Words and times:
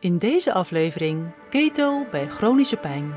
In 0.00 0.18
deze 0.18 0.52
aflevering 0.52 1.26
keto 1.50 2.06
bij 2.10 2.28
chronische 2.28 2.76
pijn. 2.76 3.12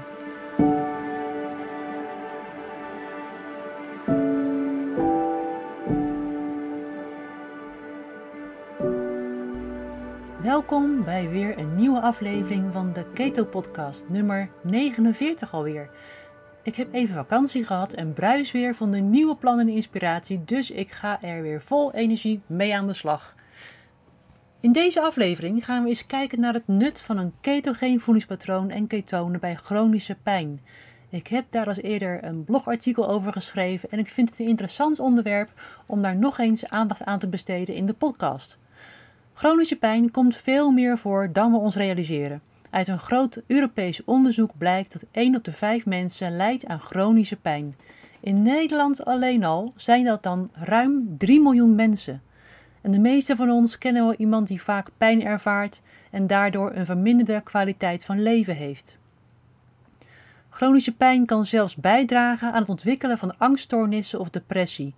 Welkom 10.41 11.03
bij 11.03 11.29
weer 11.29 11.57
een 11.57 11.75
nieuwe 11.75 12.01
aflevering 12.01 12.73
van 12.73 12.93
de 12.93 13.05
Keto 13.13 13.45
Podcast, 13.45 14.03
nummer 14.07 14.49
49 14.61 15.53
alweer. 15.53 15.89
Ik 16.63 16.75
heb 16.75 16.93
even 16.93 17.15
vakantie 17.15 17.65
gehad 17.65 17.93
en 17.93 18.13
bruis 18.13 18.51
weer 18.51 18.75
van 18.75 18.91
de 18.91 18.99
nieuwe 18.99 19.35
plannen 19.35 19.67
en 19.67 19.73
inspiratie, 19.73 20.43
dus 20.45 20.71
ik 20.71 20.91
ga 20.91 21.21
er 21.21 21.41
weer 21.41 21.61
vol 21.61 21.93
energie 21.93 22.41
mee 22.45 22.75
aan 22.75 22.87
de 22.87 22.93
slag. 22.93 23.35
In 24.61 24.71
deze 24.71 25.01
aflevering 25.01 25.65
gaan 25.65 25.83
we 25.83 25.89
eens 25.89 26.05
kijken 26.05 26.39
naar 26.39 26.53
het 26.53 26.67
nut 26.67 26.99
van 26.99 27.17
een 27.17 27.33
ketogeen 27.41 27.99
voedingspatroon 27.99 28.69
en 28.69 28.87
ketonen 28.87 29.39
bij 29.39 29.55
chronische 29.55 30.15
pijn. 30.23 30.61
Ik 31.09 31.27
heb 31.27 31.45
daar 31.49 31.67
als 31.67 31.81
eerder 31.81 32.23
een 32.23 32.43
blogartikel 32.43 33.09
over 33.09 33.31
geschreven 33.31 33.89
en 33.91 33.99
ik 33.99 34.07
vind 34.07 34.29
het 34.29 34.39
een 34.39 34.47
interessant 34.47 34.99
onderwerp 34.99 35.49
om 35.85 36.01
daar 36.01 36.15
nog 36.15 36.39
eens 36.39 36.69
aandacht 36.69 37.03
aan 37.03 37.19
te 37.19 37.27
besteden 37.27 37.75
in 37.75 37.85
de 37.85 37.93
podcast. 37.93 38.57
Chronische 39.33 39.75
pijn 39.75 40.11
komt 40.11 40.35
veel 40.35 40.71
meer 40.71 40.97
voor 40.97 41.29
dan 41.33 41.51
we 41.51 41.57
ons 41.57 41.75
realiseren. 41.75 42.41
Uit 42.69 42.87
een 42.87 42.99
groot 42.99 43.41
Europees 43.47 44.03
onderzoek 44.03 44.51
blijkt 44.57 44.93
dat 44.93 45.05
1 45.11 45.35
op 45.35 45.43
de 45.43 45.53
5 45.53 45.85
mensen 45.85 46.35
lijdt 46.35 46.65
aan 46.65 46.79
chronische 46.79 47.35
pijn. 47.35 47.73
In 48.19 48.41
Nederland 48.41 49.05
alleen 49.05 49.43
al 49.43 49.73
zijn 49.75 50.05
dat 50.05 50.23
dan 50.23 50.49
ruim 50.53 51.15
3 51.17 51.41
miljoen 51.41 51.75
mensen. 51.75 52.21
En 52.81 52.91
de 52.91 52.99
meeste 52.99 53.35
van 53.35 53.49
ons 53.49 53.77
kennen 53.77 54.03
wel 54.03 54.15
iemand 54.15 54.47
die 54.47 54.61
vaak 54.61 54.89
pijn 54.97 55.23
ervaart 55.23 55.81
en 56.11 56.27
daardoor 56.27 56.71
een 56.75 56.85
verminderde 56.85 57.41
kwaliteit 57.41 58.05
van 58.05 58.21
leven 58.21 58.55
heeft. 58.55 58.97
Chronische 60.49 60.95
pijn 60.95 61.25
kan 61.25 61.45
zelfs 61.45 61.75
bijdragen 61.75 62.53
aan 62.53 62.59
het 62.59 62.69
ontwikkelen 62.69 63.17
van 63.17 63.37
angststoornissen 63.37 64.19
of 64.19 64.29
depressie. 64.29 64.93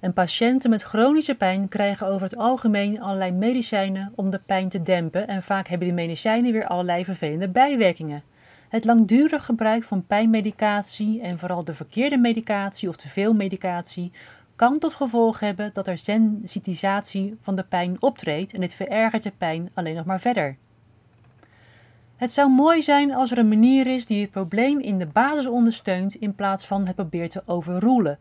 En 0.00 0.12
patiënten 0.12 0.70
met 0.70 0.82
chronische 0.82 1.34
pijn 1.34 1.68
krijgen 1.68 2.06
over 2.06 2.22
het 2.22 2.36
algemeen 2.36 3.00
allerlei 3.00 3.32
medicijnen 3.32 4.12
om 4.14 4.30
de 4.30 4.40
pijn 4.46 4.68
te 4.68 4.82
dempen 4.82 5.28
en 5.28 5.42
vaak 5.42 5.68
hebben 5.68 5.86
die 5.86 5.96
medicijnen 5.96 6.52
weer 6.52 6.66
allerlei 6.66 7.04
vervelende 7.04 7.48
bijwerkingen. 7.48 8.22
Het 8.68 8.84
langdurig 8.84 9.44
gebruik 9.44 9.84
van 9.84 10.06
pijnmedicatie 10.06 11.20
en 11.20 11.38
vooral 11.38 11.64
de 11.64 11.74
verkeerde 11.74 12.16
medicatie 12.16 12.88
of 12.88 12.96
te 12.96 13.08
veel 13.08 13.34
medicatie 13.34 14.12
kan 14.58 14.78
tot 14.78 14.94
gevolg 14.94 15.40
hebben 15.40 15.70
dat 15.72 15.86
er 15.86 15.98
sensitisatie 15.98 17.38
van 17.42 17.56
de 17.56 17.62
pijn 17.62 17.96
optreedt 18.00 18.52
en 18.52 18.60
dit 18.60 18.74
verergert 18.74 19.22
de 19.22 19.32
pijn 19.38 19.70
alleen 19.74 19.94
nog 19.94 20.04
maar 20.04 20.20
verder. 20.20 20.56
Het 22.16 22.32
zou 22.32 22.50
mooi 22.50 22.82
zijn 22.82 23.14
als 23.14 23.30
er 23.30 23.38
een 23.38 23.48
manier 23.48 23.86
is 23.86 24.06
die 24.06 24.20
het 24.20 24.30
probleem 24.30 24.80
in 24.80 24.98
de 24.98 25.06
basis 25.06 25.46
ondersteunt 25.46 26.14
in 26.14 26.34
plaats 26.34 26.66
van 26.66 26.86
het 26.86 26.94
probeert 26.94 27.30
te 27.30 27.42
overroelen. 27.46 28.18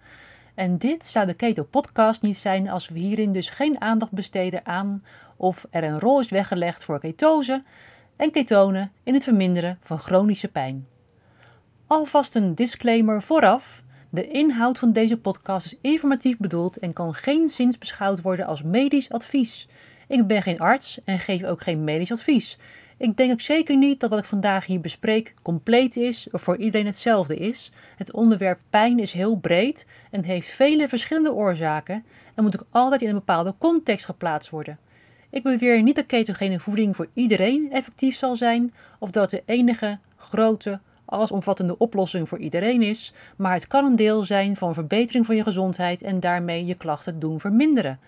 En 0.56 0.78
dit 0.78 1.06
zou 1.06 1.26
de 1.26 1.34
Keto 1.34 1.64
Podcast 1.64 2.22
niet 2.22 2.38
zijn 2.38 2.70
als 2.70 2.90
we 2.90 3.00
hierin 3.00 3.32
dus 3.32 3.50
geen 3.50 3.82
aandacht 3.82 4.12
besteden 4.12 4.66
aan 4.66 5.04
of 5.36 5.66
er 5.70 5.84
een 5.84 6.00
rol 6.00 6.20
is 6.20 6.30
weggelegd 6.30 6.84
voor 6.84 7.00
ketose 7.00 7.64
en 8.16 8.32
ketonen 8.32 8.92
in 9.04 9.14
het 9.14 9.24
verminderen 9.24 9.78
van 9.82 10.00
chronische 10.00 10.48
pijn. 10.48 10.88
Alvast 11.88 12.36
een 12.36 12.56
disclaimer 12.56 13.22
vooraf. 13.22 13.86
De 14.18 14.28
inhoud 14.28 14.80
van 14.80 14.92
deze 14.92 15.18
podcast 15.18 15.66
is 15.66 15.78
informatief 15.82 16.38
bedoeld 16.38 16.78
en 16.78 16.94
kan 16.94 17.14
geen 17.14 17.50
zins 17.50 17.78
beschouwd 17.78 18.22
worden 18.22 18.46
als 18.46 18.64
medisch 18.64 19.12
advies. 19.12 19.68
Ik 20.08 20.28
ben 20.28 20.42
geen 20.42 20.60
arts 20.60 21.00
en 21.04 21.20
geef 21.20 21.44
ook 21.44 21.62
geen 21.62 21.84
medisch 21.84 22.12
advies. 22.12 22.58
Ik 22.98 23.18
denk 23.18 23.32
ook 23.32 23.42
zeker 23.42 23.78
niet 23.78 24.00
dat 24.00 24.10
wat 24.10 24.20
ik 24.20 24.26
vandaag 24.26 24.66
hier 24.66 24.80
bespreek 24.80 25.34
compleet 25.42 25.96
is 25.96 26.28
of 26.32 26.42
voor 26.42 26.58
iedereen 26.58 26.86
hetzelfde 26.86 27.36
is. 27.36 27.72
Het 27.98 28.12
onderwerp 28.12 28.60
pijn 28.70 29.00
is 29.00 29.12
heel 29.12 29.36
breed 29.36 29.86
en 30.12 30.24
heeft 30.24 30.48
vele 30.48 30.88
verschillende 30.88 31.34
oorzaken 31.34 32.06
en 32.36 32.44
moet 32.44 32.60
ook 32.60 32.68
altijd 32.70 33.02
in 33.02 33.08
een 33.08 33.14
bepaalde 33.14 33.56
context 33.58 34.06
geplaatst 34.06 34.50
worden. 34.50 34.80
Ik 35.30 35.44
beweer 35.44 35.82
niet 35.82 35.96
dat 35.96 36.06
ketogene 36.06 36.60
voeding 36.60 36.96
voor 36.96 37.08
iedereen 37.14 37.72
effectief 37.72 38.16
zal 38.16 38.36
zijn 38.36 38.74
of 39.00 39.12
dat 39.12 39.30
de 39.30 39.44
enige 39.46 40.00
grote 40.16 40.80
allesomvattende 41.08 41.78
oplossing 41.78 42.30
voor 42.30 42.40
iedereen 42.40 42.82
is, 42.82 43.14
maar 43.36 43.54
het 43.54 43.68
kan 43.68 43.86
een 43.86 43.96
deel 43.96 44.24
zijn 44.24 44.56
van 44.56 44.74
verbetering 44.74 45.26
van 45.26 45.36
je 45.36 45.44
gezondheid 45.44 46.02
en 46.02 46.20
daarmee 46.20 46.66
je 46.66 46.76
klachten 46.76 47.20
doen 47.20 47.40
verminderen. 47.40 48.00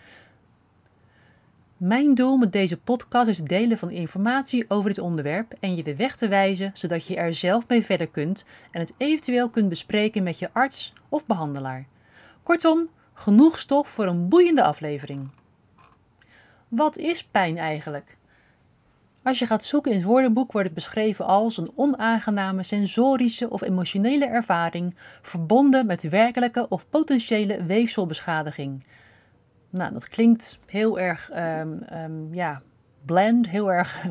Mijn 1.78 2.14
doel 2.14 2.38
met 2.38 2.52
deze 2.52 2.78
podcast 2.78 3.28
is 3.28 3.38
het 3.38 3.48
delen 3.48 3.78
van 3.78 3.90
informatie 3.90 4.66
over 4.68 4.90
dit 4.90 5.00
onderwerp 5.00 5.54
en 5.60 5.76
je 5.76 5.84
de 5.84 5.96
weg 5.96 6.16
te 6.16 6.28
wijzen 6.28 6.72
zodat 6.74 7.08
je 7.08 7.16
er 7.16 7.34
zelf 7.34 7.68
mee 7.68 7.86
verder 7.86 8.10
kunt 8.10 8.46
en 8.72 8.80
het 8.80 8.94
eventueel 8.98 9.50
kunt 9.50 9.70
bespreken 9.70 10.24
met 10.24 10.40
je 10.40 10.50
arts 10.54 10.94
of 11.10 11.26
behandelaar. 11.26 11.86
Kortom, 12.44 12.90
genoeg 13.14 13.60
stof 13.60 13.88
voor 13.88 14.06
een 14.06 14.28
boeiende 14.28 14.64
aflevering. 14.64 15.30
Wat 16.68 16.98
is 16.98 17.24
pijn 17.24 17.58
eigenlijk? 17.58 18.18
Als 19.24 19.40
je 19.40 19.46
gaat 19.46 19.64
zoeken 19.64 19.92
in 19.92 19.98
het 19.98 20.08
woordenboek 20.08 20.52
wordt 20.52 20.68
het 20.68 20.76
beschreven 20.76 21.26
als 21.26 21.58
een 21.58 21.72
onaangename 21.76 22.64
sensorische 22.64 23.50
of 23.50 23.62
emotionele 23.62 24.26
ervaring 24.26 24.96
verbonden 25.22 25.86
met 25.86 26.10
werkelijke 26.10 26.66
of 26.70 26.90
potentiële 26.90 27.64
weefselbeschadiging. 27.64 28.84
Nou, 29.70 29.94
dat 29.94 30.08
klinkt 30.08 30.60
heel 30.66 31.00
erg 31.00 31.30
um, 31.36 31.84
um, 31.94 32.34
ja, 32.34 32.62
bland, 33.06 33.50
heel 33.50 33.72
erg 33.72 34.06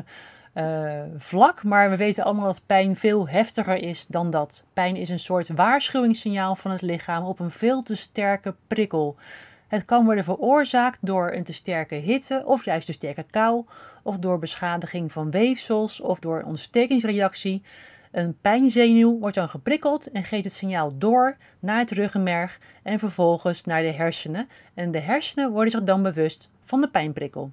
uh, 0.53 1.01
vlak, 1.17 1.63
maar 1.63 1.89
we 1.89 1.97
weten 1.97 2.23
allemaal 2.23 2.45
dat 2.45 2.65
pijn 2.65 2.95
veel 2.95 3.27
heftiger 3.27 3.75
is 3.75 4.05
dan 4.07 4.29
dat. 4.29 4.63
Pijn 4.73 4.95
is 4.95 5.09
een 5.09 5.19
soort 5.19 5.49
waarschuwingssignaal 5.49 6.55
van 6.55 6.71
het 6.71 6.81
lichaam 6.81 7.23
op 7.23 7.39
een 7.39 7.51
veel 7.51 7.83
te 7.83 7.95
sterke 7.95 8.55
prikkel. 8.67 9.17
Het 9.69 9.85
kan 9.85 10.05
worden 10.05 10.23
veroorzaakt 10.23 10.97
door 11.01 11.31
een 11.31 11.43
te 11.43 11.53
sterke 11.53 11.95
hitte 11.95 12.41
of 12.45 12.65
juist 12.65 12.85
te 12.85 12.93
sterke 12.93 13.25
kou, 13.29 13.65
of 14.03 14.17
door 14.17 14.39
beschadiging 14.39 15.11
van 15.11 15.31
weefsels 15.31 15.99
of 15.99 16.19
door 16.19 16.39
een 16.39 16.45
ontstekingsreactie. 16.45 17.61
Een 18.11 18.37
pijnzenuw 18.41 19.19
wordt 19.19 19.35
dan 19.35 19.49
geprikkeld 19.49 20.11
en 20.11 20.23
geeft 20.23 20.43
het 20.43 20.53
signaal 20.53 20.97
door 20.97 21.37
naar 21.59 21.77
het 21.77 21.91
ruggenmerg 21.91 22.59
en 22.83 22.99
vervolgens 22.99 23.63
naar 23.63 23.81
de 23.81 23.91
hersenen. 23.91 24.49
En 24.73 24.91
de 24.91 24.99
hersenen 24.99 25.51
worden 25.51 25.71
zich 25.71 25.83
dan 25.83 26.03
bewust 26.03 26.49
van 26.63 26.81
de 26.81 26.89
pijnprikkel. 26.89 27.51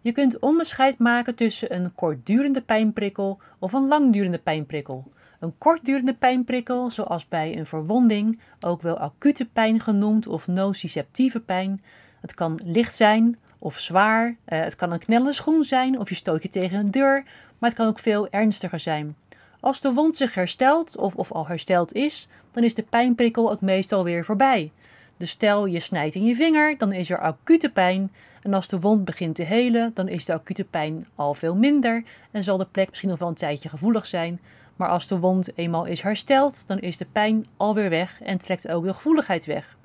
Je 0.00 0.12
kunt 0.12 0.38
onderscheid 0.38 0.98
maken 0.98 1.34
tussen 1.34 1.74
een 1.74 1.94
kortdurende 1.94 2.60
pijnprikkel 2.60 3.38
of 3.58 3.72
een 3.72 3.88
langdurende 3.88 4.38
pijnprikkel. 4.38 5.04
Een 5.40 5.58
kortdurende 5.58 6.14
pijnprikkel, 6.14 6.90
zoals 6.90 7.28
bij 7.28 7.58
een 7.58 7.66
verwonding, 7.66 8.40
ook 8.60 8.82
wel 8.82 8.98
acute 8.98 9.44
pijn 9.44 9.80
genoemd 9.80 10.26
of 10.26 10.46
nociceptieve 10.46 11.40
pijn. 11.40 11.82
Het 12.20 12.34
kan 12.34 12.60
licht 12.64 12.94
zijn 12.94 13.36
of 13.58 13.78
zwaar. 13.78 14.26
Uh, 14.28 14.34
het 14.46 14.76
kan 14.76 14.92
een 14.92 14.98
knellende 14.98 15.32
schoen 15.32 15.64
zijn 15.64 15.98
of 15.98 16.08
je 16.08 16.14
stoot 16.14 16.42
je 16.42 16.48
tegen 16.48 16.78
een 16.78 16.90
deur, 16.90 17.24
maar 17.58 17.70
het 17.70 17.78
kan 17.78 17.86
ook 17.86 17.98
veel 17.98 18.28
ernstiger 18.30 18.80
zijn. 18.80 19.16
Als 19.60 19.80
de 19.80 19.92
wond 19.92 20.16
zich 20.16 20.34
herstelt 20.34 20.96
of, 20.96 21.14
of 21.14 21.32
al 21.32 21.46
hersteld 21.46 21.92
is, 21.92 22.28
dan 22.50 22.64
is 22.64 22.74
de 22.74 22.82
pijnprikkel 22.82 23.50
ook 23.50 23.60
meestal 23.60 24.04
weer 24.04 24.24
voorbij. 24.24 24.72
Dus 25.16 25.30
stel 25.30 25.66
je 25.66 25.80
snijdt 25.80 26.14
in 26.14 26.24
je 26.24 26.34
vinger, 26.34 26.78
dan 26.78 26.92
is 26.92 27.10
er 27.10 27.18
acute 27.18 27.70
pijn. 27.70 28.12
En 28.42 28.54
als 28.54 28.68
de 28.68 28.80
wond 28.80 29.04
begint 29.04 29.34
te 29.34 29.42
helen, 29.42 29.90
dan 29.94 30.08
is 30.08 30.24
de 30.24 30.32
acute 30.32 30.64
pijn 30.64 31.06
al 31.14 31.34
veel 31.34 31.54
minder 31.54 32.04
en 32.30 32.42
zal 32.42 32.56
de 32.56 32.66
plek 32.70 32.88
misschien 32.88 33.08
nog 33.08 33.18
wel 33.18 33.28
een 33.28 33.34
tijdje 33.34 33.68
gevoelig 33.68 34.06
zijn. 34.06 34.40
Maar 34.76 34.88
als 34.88 35.06
de 35.06 35.18
wond 35.18 35.58
eenmaal 35.58 35.84
is 35.84 36.02
hersteld, 36.02 36.64
dan 36.66 36.78
is 36.78 36.96
de 36.96 37.06
pijn 37.12 37.46
alweer 37.56 37.90
weg 37.90 38.22
en 38.22 38.38
trekt 38.38 38.68
ook 38.68 38.84
de 38.84 38.94
gevoeligheid 38.94 39.44
weg. 39.44 39.76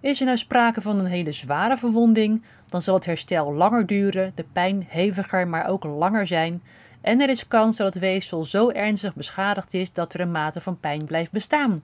Is 0.00 0.20
er 0.20 0.26
nou 0.26 0.38
sprake 0.38 0.80
van 0.80 0.98
een 0.98 1.06
hele 1.06 1.32
zware 1.32 1.76
verwonding, 1.76 2.42
dan 2.68 2.82
zal 2.82 2.94
het 2.94 3.04
herstel 3.04 3.54
langer 3.54 3.86
duren, 3.86 4.32
de 4.34 4.44
pijn 4.52 4.86
heviger, 4.88 5.48
maar 5.48 5.68
ook 5.68 5.84
langer 5.84 6.26
zijn. 6.26 6.62
En 7.00 7.20
er 7.20 7.28
is 7.28 7.46
kans 7.46 7.76
dat 7.76 7.94
het 7.94 8.02
weefsel 8.02 8.44
zo 8.44 8.70
ernstig 8.70 9.14
beschadigd 9.14 9.74
is 9.74 9.92
dat 9.92 10.14
er 10.14 10.20
een 10.20 10.30
mate 10.30 10.60
van 10.60 10.80
pijn 10.80 11.04
blijft 11.04 11.32
bestaan. 11.32 11.82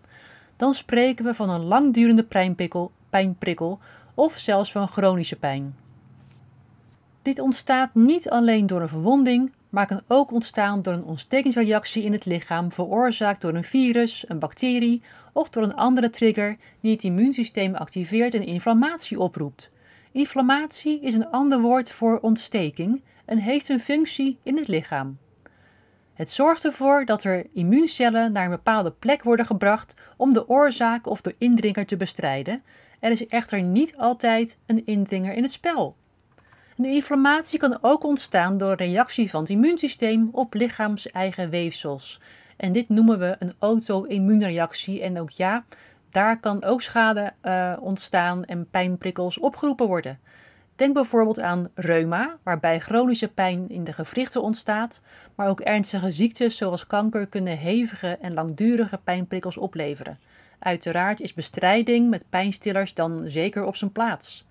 Dan 0.56 0.74
spreken 0.74 1.24
we 1.24 1.34
van 1.34 1.50
een 1.50 1.64
langdurende 1.64 2.24
pijnprikkel, 2.24 2.90
pijnprikkel 3.10 3.78
of 4.14 4.34
zelfs 4.34 4.72
van 4.72 4.88
chronische 4.88 5.36
pijn. 5.36 5.76
Dit 7.22 7.38
ontstaat 7.38 7.94
niet 7.94 8.30
alleen 8.30 8.66
door 8.66 8.80
een 8.80 8.88
verwonding, 8.88 9.52
maar 9.72 9.86
kan 9.86 10.02
ook 10.08 10.32
ontstaan 10.32 10.82
door 10.82 10.92
een 10.92 11.04
ontstekingsreactie 11.04 12.02
in 12.02 12.12
het 12.12 12.24
lichaam 12.24 12.72
veroorzaakt 12.72 13.40
door 13.40 13.54
een 13.54 13.64
virus, 13.64 14.24
een 14.28 14.38
bacterie 14.38 15.02
of 15.32 15.50
door 15.50 15.62
een 15.62 15.74
andere 15.74 16.10
trigger 16.10 16.56
die 16.80 16.92
het 16.92 17.02
immuunsysteem 17.02 17.74
activeert 17.74 18.34
en 18.34 18.46
inflammatie 18.46 19.18
oproept. 19.18 19.70
Inflammatie 20.10 21.00
is 21.00 21.14
een 21.14 21.30
ander 21.30 21.60
woord 21.60 21.92
voor 21.92 22.18
ontsteking 22.20 23.02
en 23.24 23.38
heeft 23.38 23.68
een 23.68 23.80
functie 23.80 24.38
in 24.42 24.56
het 24.56 24.68
lichaam. 24.68 25.18
Het 26.14 26.30
zorgt 26.30 26.64
ervoor 26.64 27.04
dat 27.04 27.24
er 27.24 27.46
immuuncellen 27.52 28.32
naar 28.32 28.44
een 28.44 28.50
bepaalde 28.50 28.90
plek 28.90 29.22
worden 29.22 29.46
gebracht 29.46 29.94
om 30.16 30.32
de 30.32 30.48
oorzaak 30.48 31.06
of 31.06 31.20
de 31.20 31.34
indringer 31.38 31.86
te 31.86 31.96
bestrijden. 31.96 32.62
Er 33.00 33.10
is 33.10 33.26
echter 33.26 33.62
niet 33.62 33.96
altijd 33.96 34.58
een 34.66 34.86
indringer 34.86 35.34
in 35.34 35.42
het 35.42 35.52
spel 35.52 35.96
De 36.82 36.88
inflammatie 36.88 37.58
kan 37.58 37.78
ook 37.80 38.04
ontstaan 38.04 38.58
door 38.58 38.74
reactie 38.74 39.30
van 39.30 39.40
het 39.40 39.50
immuunsysteem 39.50 40.28
op 40.32 40.54
lichaams-eigen 40.54 41.50
weefsels. 41.50 42.20
En 42.56 42.72
dit 42.72 42.88
noemen 42.88 43.18
we 43.18 43.36
een 43.38 43.54
auto-immuunreactie. 43.58 45.02
En 45.02 45.20
ook 45.20 45.30
ja, 45.30 45.64
daar 46.10 46.40
kan 46.40 46.64
ook 46.64 46.82
schade 46.82 47.32
uh, 47.42 47.76
ontstaan 47.80 48.44
en 48.44 48.68
pijnprikkels 48.70 49.38
opgeroepen 49.38 49.86
worden. 49.86 50.18
Denk 50.76 50.94
bijvoorbeeld 50.94 51.40
aan 51.40 51.68
reuma, 51.74 52.38
waarbij 52.42 52.80
chronische 52.80 53.28
pijn 53.28 53.68
in 53.68 53.84
de 53.84 53.92
gewrichten 53.92 54.42
ontstaat, 54.42 55.00
maar 55.34 55.48
ook 55.48 55.60
ernstige 55.60 56.10
ziektes 56.10 56.56
zoals 56.56 56.86
kanker 56.86 57.26
kunnen 57.26 57.58
hevige 57.58 58.18
en 58.20 58.34
langdurige 58.34 59.00
pijnprikkels 59.04 59.56
opleveren. 59.56 60.18
Uiteraard 60.58 61.20
is 61.20 61.34
bestrijding 61.34 62.10
met 62.10 62.28
pijnstillers 62.30 62.94
dan 62.94 63.24
zeker 63.26 63.64
op 63.64 63.76
zijn 63.76 63.92
plaats. 63.92 64.44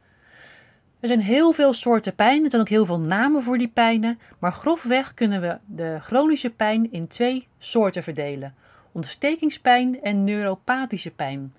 Er 1.01 1.07
zijn 1.07 1.19
heel 1.19 1.51
veel 1.51 1.73
soorten 1.73 2.15
pijn, 2.15 2.43
er 2.43 2.49
zijn 2.49 2.61
ook 2.61 2.69
heel 2.69 2.85
veel 2.85 2.99
namen 2.99 3.43
voor 3.43 3.57
die 3.57 3.67
pijnen, 3.67 4.19
maar 4.39 4.51
grofweg 4.51 5.13
kunnen 5.13 5.41
we 5.41 5.57
de 5.65 5.97
chronische 5.99 6.49
pijn 6.49 6.91
in 6.91 7.07
twee 7.07 7.47
soorten 7.57 8.03
verdelen: 8.03 8.55
ontstekingspijn 8.91 10.01
en 10.01 10.23
neuropathische 10.23 11.11
pijn. 11.11 11.53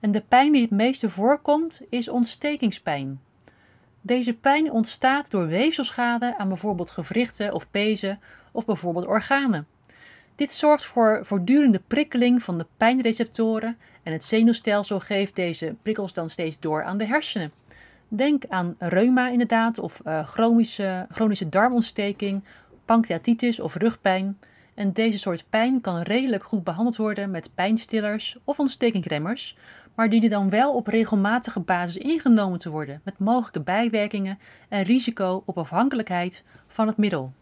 En 0.00 0.10
de 0.10 0.22
pijn 0.28 0.52
die 0.52 0.62
het 0.62 0.70
meeste 0.70 1.08
voorkomt 1.08 1.80
is 1.88 2.08
ontstekingspijn. 2.08 3.20
Deze 4.00 4.34
pijn 4.34 4.70
ontstaat 4.72 5.30
door 5.30 5.46
weefselschade 5.46 6.38
aan 6.38 6.48
bijvoorbeeld 6.48 6.90
gewrichten 6.90 7.52
of 7.52 7.70
pezen 7.70 8.20
of 8.52 8.64
bijvoorbeeld 8.64 9.06
organen. 9.06 9.66
Dit 10.34 10.52
zorgt 10.52 10.84
voor 10.84 11.20
voortdurende 11.22 11.80
prikkeling 11.86 12.42
van 12.42 12.58
de 12.58 12.66
pijnreceptoren 12.76 13.78
en 14.02 14.12
het 14.12 14.24
zenuwstelsel 14.24 15.00
geeft 15.00 15.36
deze 15.36 15.74
prikkels 15.82 16.12
dan 16.12 16.30
steeds 16.30 16.56
door 16.60 16.84
aan 16.84 16.98
de 16.98 17.06
hersenen. 17.06 17.50
Denk 18.08 18.44
aan 18.48 18.74
reuma 18.78 19.28
inderdaad, 19.28 19.78
of 19.78 20.00
uh, 20.06 20.26
chronische, 20.26 21.06
chronische 21.10 21.48
darmontsteking, 21.48 22.44
pancreatitis 22.84 23.60
of 23.60 23.74
rugpijn. 23.74 24.38
En 24.74 24.92
deze 24.92 25.18
soort 25.18 25.44
pijn 25.50 25.80
kan 25.80 26.00
redelijk 26.00 26.44
goed 26.44 26.64
behandeld 26.64 26.96
worden 26.96 27.30
met 27.30 27.54
pijnstillers 27.54 28.38
of 28.44 28.58
ontstekingremmers, 28.58 29.56
maar 29.94 30.08
dienen 30.08 30.30
dan 30.30 30.50
wel 30.50 30.74
op 30.74 30.86
regelmatige 30.86 31.60
basis 31.60 31.96
ingenomen 31.96 32.58
te 32.58 32.70
worden 32.70 33.00
met 33.04 33.18
mogelijke 33.18 33.60
bijwerkingen 33.60 34.38
en 34.68 34.82
risico 34.82 35.42
op 35.46 35.58
afhankelijkheid 35.58 36.44
van 36.66 36.86
het 36.86 36.96
middel. 36.96 37.32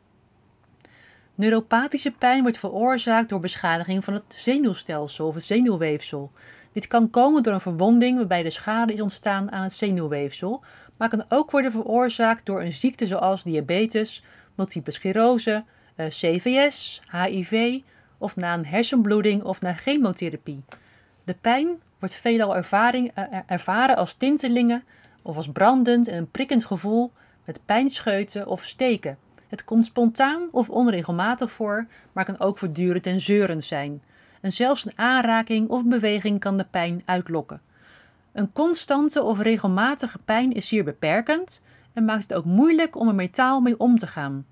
Neuropathische 1.35 2.11
pijn 2.11 2.43
wordt 2.43 2.59
veroorzaakt 2.59 3.29
door 3.29 3.41
beschadiging 3.41 4.05
van 4.05 4.15
het 4.15 4.25
zenuwstelsel 4.29 5.27
of 5.27 5.35
het 5.35 5.45
zenuwweefsel. 5.45 6.31
Dit 6.77 6.87
kan 6.87 7.11
komen 7.11 7.43
door 7.43 7.53
een 7.53 7.61
verwonding 7.61 8.17
waarbij 8.17 8.43
de 8.43 8.51
schade 8.51 8.93
is 8.93 9.01
ontstaan 9.01 9.53
aan 9.53 9.63
het 9.63 9.73
zenuwweefsel, 9.73 10.65
maar 10.97 11.09
kan 11.09 11.25
ook 11.29 11.51
worden 11.51 11.71
veroorzaakt 11.71 12.47
door 12.47 12.61
een 12.61 12.73
ziekte 12.73 13.07
zoals 13.07 13.43
diabetes, 13.43 14.25
multiple 14.55 14.93
sclerose, 14.93 15.65
eh, 15.95 16.07
CVS, 16.07 17.01
HIV 17.11 17.81
of 18.19 18.37
na 18.37 18.55
een 18.55 18.67
hersenbloeding 18.67 19.43
of 19.43 19.61
na 19.61 19.73
chemotherapie. 19.73 20.65
De 21.25 21.35
pijn 21.41 21.69
wordt 21.99 22.15
veelal 22.15 22.57
uh, 22.57 23.03
ervaren 23.47 23.97
als 23.97 24.15
tintelingen 24.15 24.85
of 25.23 25.37
als 25.37 25.49
brandend 25.53 26.09
en 26.09 26.17
een 26.17 26.31
prikkend 26.31 26.65
gevoel 26.65 27.13
met 27.45 27.61
pijnscheuten 27.65 28.47
of 28.47 28.65
steken. 28.65 29.19
Het 29.49 29.65
komt 29.65 29.87
spontaan 29.87 30.49
of 30.51 30.71
onregelmatig 30.71 31.53
voor, 31.53 31.87
maar 32.13 32.25
kan 32.25 32.39
ook 32.39 32.59
voortdurend 32.59 33.07
en 33.07 33.21
zeurend 33.21 33.65
zijn. 33.65 34.03
En 34.41 34.53
zelfs 34.53 34.87
een 34.87 34.99
aanraking 34.99 35.69
of 35.69 35.85
beweging 35.85 36.39
kan 36.39 36.57
de 36.57 36.67
pijn 36.71 37.03
uitlokken. 37.05 37.61
Een 38.33 38.53
constante 38.53 39.23
of 39.23 39.41
regelmatige 39.41 40.19
pijn 40.25 40.53
is 40.53 40.69
zeer 40.69 40.85
beperkend 40.85 41.61
en 41.93 42.05
maakt 42.05 42.23
het 42.23 42.35
ook 42.35 42.45
moeilijk 42.45 42.97
om 42.97 43.09
er 43.09 43.15
metaal 43.15 43.61
mee 43.61 43.79
om 43.79 43.99
te 43.99 44.07
gaan. 44.07 44.47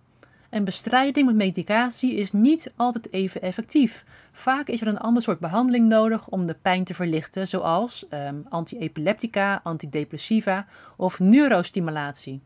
En 0.55 0.65
bestrijding 0.65 1.27
met 1.27 1.35
medicatie 1.35 2.15
is 2.15 2.33
niet 2.33 2.73
altijd 2.77 3.13
even 3.13 3.43
effectief. 3.43 4.05
Vaak 4.33 4.69
is 4.69 4.81
er 4.81 4.87
een 4.87 4.99
ander 4.99 5.23
soort 5.23 5.39
behandeling 5.39 5.89
nodig 5.89 6.29
om 6.29 6.47
de 6.47 6.57
pijn 6.63 6.85
te 6.85 6.95
verlichten, 6.95 7.49
zoals 7.49 8.07
um, 8.11 8.47
antiepileptica, 8.49 9.61
antidepressiva 9.63 10.67
of 10.97 11.21
neurostimulatie. 11.21 12.41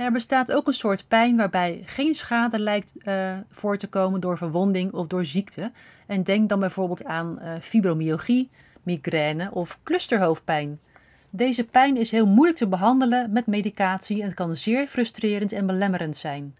Er 0.00 0.12
bestaat 0.12 0.52
ook 0.52 0.66
een 0.66 0.74
soort 0.74 1.08
pijn 1.08 1.36
waarbij 1.36 1.82
geen 1.84 2.14
schade 2.14 2.58
lijkt 2.58 2.94
uh, 3.04 3.32
voor 3.50 3.76
te 3.76 3.86
komen 3.86 4.20
door 4.20 4.36
verwonding 4.36 4.92
of 4.92 5.06
door 5.06 5.24
ziekte. 5.24 5.72
En 6.06 6.22
denk 6.22 6.48
dan 6.48 6.60
bijvoorbeeld 6.60 7.04
aan 7.04 7.38
uh, 7.42 7.52
fibromyalgie, 7.60 8.50
migraine 8.82 9.50
of 9.52 9.78
clusterhoofdpijn. 9.82 10.80
Deze 11.30 11.64
pijn 11.64 11.96
is 11.96 12.10
heel 12.10 12.26
moeilijk 12.26 12.58
te 12.58 12.66
behandelen 12.66 13.32
met 13.32 13.46
medicatie 13.46 14.20
en 14.20 14.26
het 14.26 14.34
kan 14.34 14.54
zeer 14.54 14.86
frustrerend 14.86 15.52
en 15.52 15.66
belemmerend 15.66 16.16
zijn. 16.16 16.54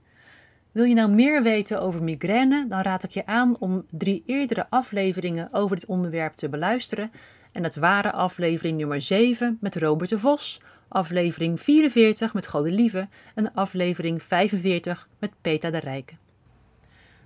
Wil 0.72 0.84
je 0.84 0.94
nou 0.94 1.10
meer 1.10 1.42
weten 1.42 1.80
over 1.80 2.02
migraine, 2.02 2.66
dan 2.68 2.80
raad 2.80 3.02
ik 3.02 3.10
je 3.10 3.26
aan 3.26 3.56
om 3.58 3.84
drie 3.90 4.22
eerdere 4.26 4.66
afleveringen 4.70 5.48
over 5.52 5.76
dit 5.76 5.86
onderwerp 5.86 6.34
te 6.34 6.48
beluisteren. 6.48 7.10
En 7.52 7.62
dat 7.62 7.74
waren 7.76 8.12
aflevering 8.12 8.78
nummer 8.78 9.02
7 9.02 9.58
met 9.60 9.76
Robert 9.76 10.10
de 10.10 10.18
Vos, 10.18 10.60
aflevering 10.90 11.60
44 11.60 12.34
met 12.34 12.46
Godelieve 12.46 13.08
en 13.34 13.54
aflevering 13.54 14.22
45 14.22 15.08
met 15.18 15.30
Peta 15.40 15.70
de 15.70 15.78
Rijke. 15.78 16.14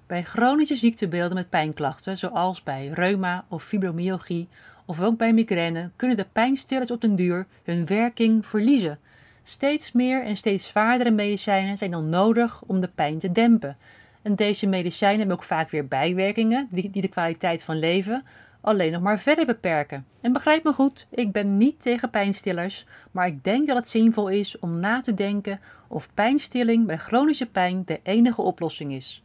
Bij 0.07 0.23
chronische 0.23 0.77
ziektebeelden 0.77 1.35
met 1.35 1.51
pijnklachten, 1.51 2.17
zoals 2.17 2.63
bij 2.63 2.91
reuma 2.93 3.45
of 3.49 3.65
fibromyalgie 3.65 4.49
of 4.87 5.01
ook 5.01 5.19
bij 5.19 5.33
migraine, 5.33 5.91
kunnen 5.97 6.17
de 6.17 6.27
pijnstillers 6.33 6.91
op 6.91 7.01
den 7.01 7.17
duur 7.17 7.47
hun 7.63 7.87
werking 7.87 8.47
verliezen. 8.47 8.99
Steeds 9.43 9.93
meer 9.93 10.25
en 10.25 10.37
steeds 10.37 10.69
zwaardere 10.69 11.11
medicijnen 11.11 11.79
zijn 11.79 11.91
dan 11.91 12.09
nodig 12.09 12.63
om 12.67 12.81
de 12.81 12.91
pijn 12.95 13.19
te 13.19 13.33
dempen. 13.33 13.77
En 14.23 14.35
deze 14.35 14.67
medicijnen 14.67 15.19
hebben 15.19 15.37
ook 15.37 15.43
vaak 15.43 15.71
weer 15.71 15.89
bijwerkingen 15.89 16.69
die, 16.71 17.01
de 17.01 17.09
kwaliteit 17.09 17.63
van 17.63 17.79
leven 17.79 18.25
alleen 18.65 18.93
nog 18.93 19.03
maar 19.03 19.19
verder 19.19 19.47
beperken. 19.47 20.07
En 20.21 20.33
begrijp 20.33 20.65
me 20.65 20.73
goed, 20.73 21.07
ik 21.11 21.33
ben 21.33 21.57
niet 21.57 21.81
tegen 21.81 22.11
pijnstillers, 22.11 22.87
maar 23.11 23.27
ik 23.27 23.45
denk 23.45 23.67
dat 23.67 23.77
het 23.77 23.89
zinvol 23.89 24.29
is 24.29 24.59
om 24.59 24.81
na 24.81 25.01
te 25.01 25.15
denken 25.15 25.61
of 25.89 26.09
pijnstilling 26.15 26.87
bij 26.87 26.97
chronische 26.97 27.47
pijn 27.47 27.83
de 27.85 28.01
enige 28.03 28.43
oplossing 28.43 28.93
is. 28.93 29.23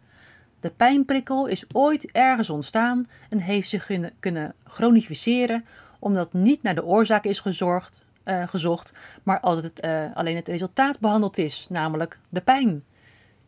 De 0.60 0.70
pijnprikkel 0.70 1.46
is 1.46 1.66
ooit 1.74 2.12
ergens 2.12 2.50
ontstaan 2.50 3.08
en 3.30 3.40
heeft 3.40 3.70
zich 3.70 3.90
kunnen, 4.20 4.54
chronificeren 4.64 5.66
omdat 6.00 6.34
niet 6.34 6.64
naar 6.64 6.76
de 6.76 6.86
oorzaak 6.86 7.26
is 7.26 7.40
gezorgd, 7.40 8.06
uh, 8.26 8.48
gezocht, 8.48 8.94
maar 9.24 9.40
altijd 9.40 9.86
uh, 9.86 10.16
alleen 10.16 10.36
het 10.36 10.48
resultaat 10.48 11.00
behandeld 11.00 11.38
is, 11.38 11.68
namelijk 11.70 12.20
de 12.30 12.42
pijn. 12.42 12.84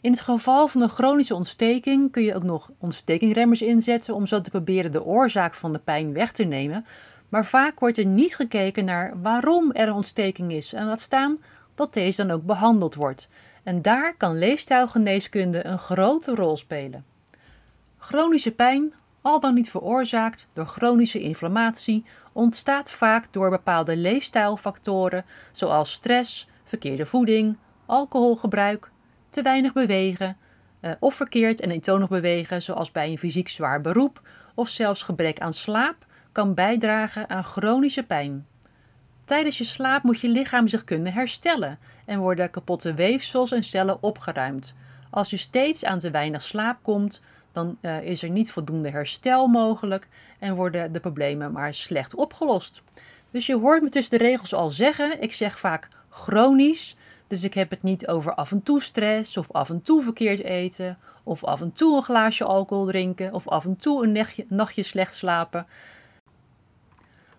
In 0.01 0.11
het 0.11 0.21
geval 0.21 0.67
van 0.67 0.81
een 0.81 0.89
chronische 0.89 1.35
ontsteking 1.35 2.11
kun 2.11 2.23
je 2.23 2.35
ook 2.35 2.43
nog 2.43 2.71
ontstekingremmers 2.77 3.61
inzetten 3.61 4.15
om 4.15 4.27
zo 4.27 4.41
te 4.41 4.49
proberen 4.49 4.91
de 4.91 5.03
oorzaak 5.03 5.53
van 5.53 5.73
de 5.73 5.79
pijn 5.79 6.13
weg 6.13 6.31
te 6.31 6.43
nemen. 6.43 6.85
Maar 7.29 7.45
vaak 7.45 7.79
wordt 7.79 7.97
er 7.97 8.05
niet 8.05 8.35
gekeken 8.35 8.85
naar 8.85 9.21
waarom 9.21 9.71
er 9.71 9.87
een 9.87 9.93
ontsteking 9.93 10.51
is 10.51 10.73
en 10.73 10.85
laat 10.85 11.01
staan 11.01 11.37
dat 11.75 11.93
deze 11.93 12.25
dan 12.25 12.35
ook 12.35 12.45
behandeld 12.45 12.95
wordt. 12.95 13.27
En 13.63 13.81
daar 13.81 14.15
kan 14.17 14.37
leefstijlgeneeskunde 14.37 15.65
een 15.65 15.79
grote 15.79 16.35
rol 16.35 16.57
spelen. 16.57 17.05
Chronische 17.97 18.51
pijn, 18.51 18.93
al 19.21 19.39
dan 19.39 19.53
niet 19.53 19.69
veroorzaakt 19.69 20.47
door 20.53 20.65
chronische 20.65 21.19
inflammatie, 21.19 22.05
ontstaat 22.31 22.91
vaak 22.91 23.27
door 23.31 23.49
bepaalde 23.49 23.97
leefstijlfactoren 23.97 25.25
zoals 25.51 25.91
stress, 25.91 26.47
verkeerde 26.63 27.05
voeding, 27.05 27.57
alcoholgebruik, 27.85 28.91
te 29.31 29.41
weinig 29.41 29.73
bewegen 29.73 30.37
uh, 30.81 30.91
of 30.99 31.15
verkeerd 31.15 31.61
en 31.61 31.71
eentonig 31.71 32.09
bewegen, 32.09 32.61
zoals 32.61 32.91
bij 32.91 33.09
een 33.09 33.17
fysiek 33.17 33.49
zwaar 33.49 33.81
beroep 33.81 34.21
of 34.55 34.69
zelfs 34.69 35.03
gebrek 35.03 35.39
aan 35.39 35.53
slaap, 35.53 36.05
kan 36.31 36.53
bijdragen 36.53 37.29
aan 37.29 37.43
chronische 37.43 38.03
pijn. 38.03 38.45
Tijdens 39.25 39.57
je 39.57 39.63
slaap 39.63 40.03
moet 40.03 40.21
je 40.21 40.27
lichaam 40.27 40.67
zich 40.67 40.83
kunnen 40.83 41.13
herstellen 41.13 41.79
en 42.05 42.19
worden 42.19 42.49
kapotte 42.49 42.93
weefsels 42.93 43.51
en 43.51 43.63
cellen 43.63 44.03
opgeruimd. 44.03 44.73
Als 45.09 45.29
je 45.29 45.37
steeds 45.37 45.85
aan 45.85 45.99
te 45.99 46.11
weinig 46.11 46.41
slaap 46.41 46.77
komt, 46.81 47.21
dan 47.51 47.77
uh, 47.81 48.01
is 48.01 48.23
er 48.23 48.29
niet 48.29 48.51
voldoende 48.51 48.89
herstel 48.89 49.47
mogelijk 49.47 50.07
en 50.39 50.55
worden 50.55 50.91
de 50.91 50.99
problemen 50.99 51.51
maar 51.51 51.73
slecht 51.73 52.15
opgelost. 52.15 52.81
Dus 53.31 53.45
je 53.45 53.57
hoort 53.57 53.81
me 53.81 53.89
tussen 53.89 54.17
de 54.17 54.25
regels 54.25 54.53
al 54.53 54.69
zeggen, 54.69 55.21
ik 55.21 55.33
zeg 55.33 55.59
vaak 55.59 55.87
chronisch, 56.09 56.95
dus 57.31 57.43
ik 57.43 57.53
heb 57.53 57.69
het 57.69 57.83
niet 57.83 58.07
over 58.07 58.33
af 58.33 58.51
en 58.51 58.63
toe 58.63 58.81
stress 58.81 59.37
of 59.37 59.51
af 59.51 59.69
en 59.69 59.81
toe 59.81 60.03
verkeerd 60.03 60.43
eten 60.43 60.97
of 61.23 61.43
af 61.43 61.61
en 61.61 61.73
toe 61.73 61.95
een 61.95 62.03
glaasje 62.03 62.43
alcohol 62.43 62.85
drinken 62.85 63.33
of 63.33 63.47
af 63.47 63.65
en 63.65 63.75
toe 63.77 64.03
een 64.03 64.11
nachtje, 64.11 64.45
nachtje 64.47 64.83
slecht 64.83 65.15
slapen. 65.15 65.67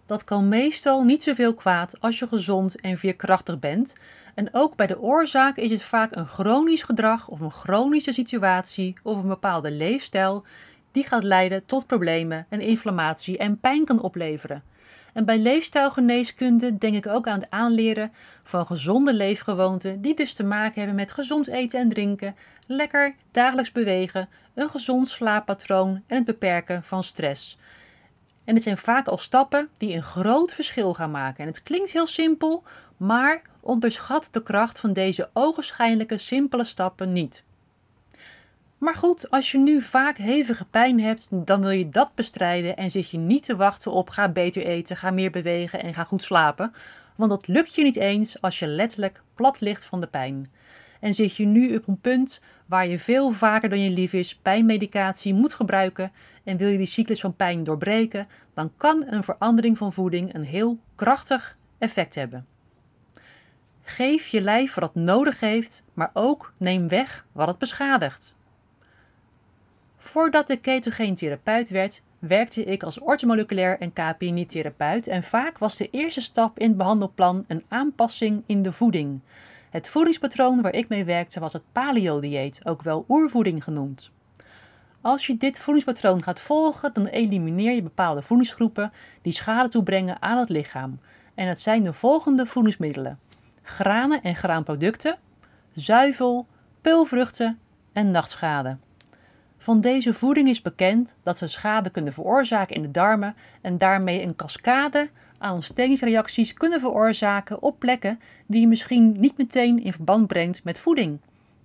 Dat 0.06 0.24
kan 0.24 0.48
meestal 0.48 1.02
niet 1.02 1.22
zoveel 1.22 1.54
kwaad 1.54 2.00
als 2.00 2.18
je 2.18 2.26
gezond 2.26 2.80
en 2.80 2.98
veerkrachtig 2.98 3.58
bent. 3.58 3.94
En 4.34 4.48
ook 4.52 4.76
bij 4.76 4.86
de 4.86 5.00
oorzaak 5.00 5.56
is 5.56 5.70
het 5.70 5.82
vaak 5.82 6.16
een 6.16 6.26
chronisch 6.26 6.82
gedrag 6.82 7.28
of 7.28 7.40
een 7.40 7.50
chronische 7.50 8.12
situatie 8.12 8.94
of 9.02 9.22
een 9.22 9.28
bepaalde 9.28 9.70
leefstijl 9.70 10.44
die 10.92 11.06
gaat 11.06 11.22
leiden 11.22 11.66
tot 11.66 11.86
problemen 11.86 12.46
en 12.48 12.60
inflammatie 12.60 13.38
en 13.38 13.60
pijn 13.60 13.84
kan 13.84 14.00
opleveren. 14.00 14.62
En 15.12 15.24
bij 15.24 15.38
leefstijlgeneeskunde 15.38 16.78
denk 16.78 16.94
ik 16.94 17.06
ook 17.06 17.26
aan 17.26 17.40
het 17.40 17.50
aanleren 17.50 18.12
van 18.42 18.66
gezonde 18.66 19.14
leefgewoonten, 19.14 20.00
die 20.00 20.14
dus 20.14 20.32
te 20.32 20.44
maken 20.44 20.78
hebben 20.78 20.94
met 20.96 21.12
gezond 21.12 21.46
eten 21.46 21.80
en 21.80 21.88
drinken, 21.88 22.36
lekker 22.66 23.14
dagelijks 23.30 23.72
bewegen, 23.72 24.28
een 24.54 24.68
gezond 24.68 25.08
slaappatroon 25.08 26.02
en 26.06 26.16
het 26.16 26.24
beperken 26.24 26.82
van 26.82 27.04
stress. 27.04 27.58
En 28.44 28.54
het 28.54 28.62
zijn 28.62 28.78
vaak 28.78 29.08
al 29.08 29.18
stappen 29.18 29.68
die 29.78 29.94
een 29.94 30.02
groot 30.02 30.52
verschil 30.52 30.94
gaan 30.94 31.10
maken. 31.10 31.40
En 31.40 31.46
het 31.46 31.62
klinkt 31.62 31.92
heel 31.92 32.06
simpel, 32.06 32.62
maar 32.96 33.42
onderschat 33.60 34.28
de 34.32 34.42
kracht 34.42 34.80
van 34.80 34.92
deze 34.92 35.30
ogenschijnlijke 35.32 36.18
simpele 36.18 36.64
stappen 36.64 37.12
niet. 37.12 37.42
Maar 38.82 38.94
goed, 38.94 39.30
als 39.30 39.52
je 39.52 39.58
nu 39.58 39.80
vaak 39.80 40.16
hevige 40.16 40.64
pijn 40.64 41.00
hebt, 41.00 41.28
dan 41.30 41.60
wil 41.60 41.70
je 41.70 41.88
dat 41.88 42.14
bestrijden 42.14 42.76
en 42.76 42.90
zit 42.90 43.10
je 43.10 43.18
niet 43.18 43.44
te 43.44 43.56
wachten 43.56 43.92
op 43.92 44.10
ga 44.10 44.28
beter 44.28 44.62
eten, 44.66 44.96
ga 44.96 45.10
meer 45.10 45.30
bewegen 45.30 45.82
en 45.82 45.94
ga 45.94 46.04
goed 46.04 46.22
slapen. 46.22 46.72
Want 47.16 47.30
dat 47.30 47.48
lukt 47.48 47.74
je 47.74 47.82
niet 47.82 47.96
eens 47.96 48.40
als 48.40 48.58
je 48.58 48.66
letterlijk 48.66 49.22
plat 49.34 49.60
ligt 49.60 49.84
van 49.84 50.00
de 50.00 50.06
pijn. 50.06 50.50
En 51.00 51.14
zit 51.14 51.36
je 51.36 51.44
nu 51.44 51.76
op 51.76 51.88
een 51.88 52.00
punt 52.00 52.40
waar 52.66 52.86
je 52.86 52.98
veel 52.98 53.30
vaker 53.30 53.68
dan 53.68 53.80
je 53.80 53.90
lief 53.90 54.12
is 54.12 54.36
pijnmedicatie 54.36 55.34
moet 55.34 55.54
gebruiken 55.54 56.12
en 56.44 56.56
wil 56.56 56.68
je 56.68 56.78
die 56.78 56.86
cyclus 56.86 57.20
van 57.20 57.36
pijn 57.36 57.64
doorbreken, 57.64 58.28
dan 58.54 58.72
kan 58.76 59.04
een 59.06 59.24
verandering 59.24 59.78
van 59.78 59.92
voeding 59.92 60.34
een 60.34 60.44
heel 60.44 60.78
krachtig 60.94 61.56
effect 61.78 62.14
hebben. 62.14 62.46
Geef 63.82 64.26
je 64.26 64.40
lijf 64.40 64.74
wat 64.74 64.94
het 64.94 65.02
nodig 65.02 65.40
heeft, 65.40 65.82
maar 65.94 66.10
ook 66.12 66.52
neem 66.58 66.88
weg 66.88 67.26
wat 67.32 67.48
het 67.48 67.58
beschadigt. 67.58 68.34
Voordat 70.02 70.50
ik 70.50 70.62
ketogeen 70.62 71.14
therapeut 71.14 71.68
werd, 71.68 72.02
werkte 72.18 72.64
ik 72.64 72.82
als 72.82 72.98
ortomoleculair 72.98 73.80
en 73.80 73.92
KPNI-therapeut 73.92 75.06
en 75.06 75.22
vaak 75.22 75.58
was 75.58 75.76
de 75.76 75.90
eerste 75.90 76.20
stap 76.20 76.58
in 76.58 76.68
het 76.68 76.76
behandelplan 76.76 77.44
een 77.46 77.64
aanpassing 77.68 78.42
in 78.46 78.62
de 78.62 78.72
voeding. 78.72 79.20
Het 79.70 79.88
voedingspatroon 79.88 80.62
waar 80.62 80.74
ik 80.74 80.88
mee 80.88 81.04
werkte 81.04 81.40
was 81.40 81.52
het 81.52 81.62
paleo-dieet, 81.72 82.60
ook 82.64 82.82
wel 82.82 83.04
oervoeding 83.08 83.64
genoemd. 83.64 84.10
Als 85.00 85.26
je 85.26 85.36
dit 85.36 85.58
voedingspatroon 85.58 86.22
gaat 86.22 86.40
volgen, 86.40 86.92
dan 86.92 87.06
elimineer 87.06 87.72
je 87.72 87.82
bepaalde 87.82 88.22
voedingsgroepen 88.22 88.92
die 89.22 89.32
schade 89.32 89.68
toebrengen 89.68 90.22
aan 90.22 90.38
het 90.38 90.48
lichaam. 90.48 91.00
En 91.34 91.46
dat 91.46 91.60
zijn 91.60 91.82
de 91.82 91.92
volgende 91.92 92.46
voedingsmiddelen: 92.46 93.18
granen 93.62 94.22
en 94.22 94.36
graanproducten, 94.36 95.18
zuivel, 95.74 96.46
peulvruchten 96.80 97.58
en 97.92 98.10
nachtschade. 98.10 98.76
Van 99.62 99.80
deze 99.80 100.12
voeding 100.12 100.48
is 100.48 100.62
bekend 100.62 101.14
dat 101.22 101.38
ze 101.38 101.46
schade 101.46 101.90
kunnen 101.90 102.12
veroorzaken 102.12 102.76
in 102.76 102.82
de 102.82 102.90
darmen 102.90 103.34
en 103.60 103.78
daarmee 103.78 104.22
een 104.22 104.36
cascade 104.36 105.10
aan 105.38 105.54
ontstekingsreacties 105.54 106.54
kunnen 106.54 106.80
veroorzaken 106.80 107.62
op 107.62 107.78
plekken 107.78 108.20
die 108.46 108.60
je 108.60 108.66
misschien 108.66 109.20
niet 109.20 109.36
meteen 109.36 109.82
in 109.82 109.92
verband 109.92 110.26
brengt 110.26 110.64
met 110.64 110.78
voeding. 110.78 111.18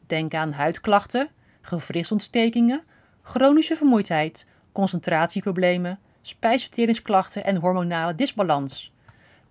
Denk 0.08 0.34
aan 0.34 0.52
huidklachten, 0.52 1.30
gewrichtsontstekingen, 1.62 2.82
chronische 3.22 3.76
vermoeidheid, 3.76 4.46
concentratieproblemen, 4.72 6.00
spijsverteringsklachten 6.22 7.44
en 7.44 7.56
hormonale 7.56 8.16
disbalans. 8.16 8.92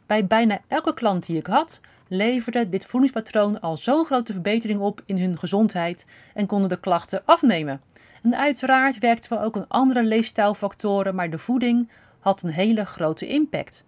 Bij 0.06 0.26
bijna 0.26 0.60
elke 0.68 0.94
klant 0.94 1.26
die 1.26 1.36
ik 1.36 1.46
had, 1.46 1.80
leverde 2.08 2.68
dit 2.68 2.86
voedingspatroon 2.86 3.60
al 3.60 3.76
zo'n 3.76 4.04
grote 4.04 4.32
verbetering 4.32 4.80
op 4.80 5.02
in 5.06 5.18
hun 5.18 5.38
gezondheid 5.38 6.06
en 6.34 6.46
konden 6.46 6.68
de 6.68 6.80
klachten 6.80 7.22
afnemen. 7.24 7.80
En 8.22 8.36
uiteraard 8.36 8.98
werkten 8.98 9.30
we 9.30 9.44
ook 9.44 9.56
aan 9.56 9.68
andere 9.68 10.04
leefstijlfactoren, 10.04 11.14
maar 11.14 11.30
de 11.30 11.38
voeding 11.38 11.88
had 12.18 12.42
een 12.42 12.50
hele 12.50 12.84
grote 12.84 13.26
impact. 13.26 13.84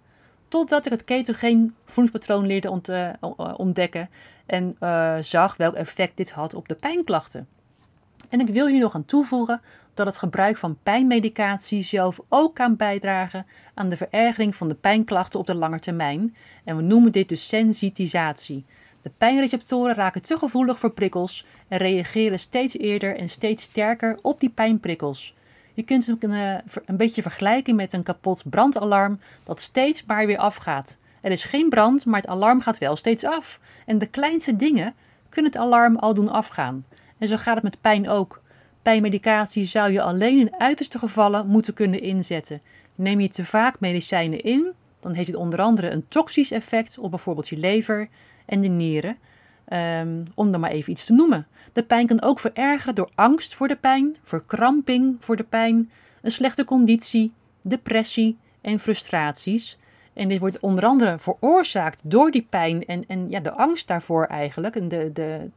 Totdat 0.48 0.86
ik 0.86 0.92
het 0.92 1.04
ketogeen 1.04 1.74
voedingspatroon 1.84 2.46
leerde 2.46 2.80
eh, 2.82 3.08
eh, 3.08 3.54
ontdekken 3.56 4.10
en 4.46 4.76
uh, 4.80 5.16
zag 5.20 5.56
welk 5.56 5.74
effect 5.74 6.16
dit 6.16 6.30
had 6.30 6.54
op 6.54 6.68
de 6.68 6.74
pijnklachten. 6.74 7.48
En 8.28 8.40
ik 8.40 8.48
wil 8.48 8.66
hier 8.66 8.80
nog 8.80 8.94
aan 8.94 9.04
toevoegen 9.04 9.60
dat 9.94 10.06
het 10.06 10.16
gebruik 10.16 10.56
van 10.56 10.78
pijnmedicatie 10.82 11.82
zelf 11.82 12.20
ook 12.28 12.54
kan 12.54 12.76
bijdragen 12.76 13.46
aan 13.74 13.88
de 13.88 13.96
verergering 13.96 14.56
van 14.56 14.68
de 14.68 14.74
pijnklachten 14.74 15.40
op 15.40 15.46
de 15.46 15.54
lange 15.54 15.78
termijn. 15.78 16.36
En 16.64 16.76
we 16.76 16.82
noemen 16.82 17.12
dit 17.12 17.28
dus 17.28 17.48
sensitisatie. 17.48 18.64
De 19.02 19.10
pijnreceptoren 19.18 19.94
raken 19.94 20.22
te 20.22 20.36
gevoelig 20.36 20.78
voor 20.78 20.90
prikkels 20.90 21.46
en 21.68 21.78
reageren 21.78 22.38
steeds 22.38 22.78
eerder 22.78 23.16
en 23.16 23.28
steeds 23.28 23.62
sterker 23.64 24.18
op 24.22 24.40
die 24.40 24.50
pijnprikkels. 24.50 25.34
Je 25.74 25.82
kunt 25.82 26.06
het 26.06 26.22
een, 26.24 26.32
eh, 26.32 26.54
een 26.86 26.96
beetje 26.96 27.22
vergelijken 27.22 27.74
met 27.74 27.92
een 27.92 28.02
kapot 28.02 28.50
brandalarm 28.50 29.20
dat 29.42 29.60
steeds 29.60 30.04
maar 30.04 30.26
weer 30.26 30.38
afgaat. 30.38 30.98
Er 31.20 31.30
is 31.30 31.44
geen 31.44 31.68
brand, 31.68 32.04
maar 32.04 32.20
het 32.20 32.30
alarm 32.30 32.60
gaat 32.60 32.78
wel 32.78 32.96
steeds 32.96 33.24
af. 33.24 33.60
En 33.86 33.98
de 33.98 34.06
kleinste 34.06 34.56
dingen 34.56 34.94
kunnen 35.28 35.52
het 35.52 35.60
alarm 35.60 35.96
al 35.96 36.14
doen 36.14 36.28
afgaan. 36.28 36.84
En 37.18 37.28
zo 37.28 37.36
gaat 37.36 37.54
het 37.54 37.64
met 37.64 37.80
pijn 37.80 38.08
ook. 38.08 38.42
Pijnmedicatie 38.82 39.64
zou 39.64 39.92
je 39.92 40.02
alleen 40.02 40.38
in 40.38 40.54
uiterste 40.58 40.98
gevallen 40.98 41.46
moeten 41.46 41.74
kunnen 41.74 42.02
inzetten. 42.02 42.60
Neem 42.94 43.20
je 43.20 43.28
te 43.28 43.44
vaak 43.44 43.80
medicijnen 43.80 44.40
in, 44.40 44.72
dan 45.00 45.12
heeft 45.12 45.26
het 45.26 45.36
onder 45.36 45.60
andere 45.60 45.90
een 45.90 46.08
toxisch 46.08 46.50
effect 46.50 46.98
op 46.98 47.10
bijvoorbeeld 47.10 47.48
je 47.48 47.56
lever 47.56 48.08
en 48.46 48.60
de 48.60 48.68
nieren. 48.68 49.16
Um, 49.72 50.22
om 50.34 50.52
er 50.52 50.60
maar 50.60 50.70
even 50.70 50.92
iets 50.92 51.04
te 51.04 51.12
noemen. 51.12 51.46
De 51.72 51.82
pijn 51.82 52.06
kan 52.06 52.22
ook 52.22 52.40
verergeren 52.40 52.94
door 52.94 53.10
angst 53.14 53.54
voor 53.54 53.68
de 53.68 53.76
pijn, 53.76 54.16
verkramping 54.22 55.16
voor 55.20 55.36
de 55.36 55.44
pijn, 55.44 55.90
een 56.22 56.30
slechte 56.30 56.64
conditie, 56.64 57.32
depressie 57.62 58.36
en 58.60 58.78
frustraties. 58.78 59.78
En 60.18 60.28
dit 60.28 60.38
wordt 60.38 60.60
onder 60.60 60.84
andere 60.84 61.18
veroorzaakt 61.18 62.00
door 62.02 62.30
die 62.30 62.46
pijn 62.50 62.84
en, 62.86 63.04
en 63.06 63.28
ja, 63.28 63.40
de 63.40 63.52
angst 63.52 63.86
daarvoor 63.86 64.24
eigenlijk. 64.24 64.76
En 64.76 64.88
de, 64.88 65.10
de, 65.12 65.50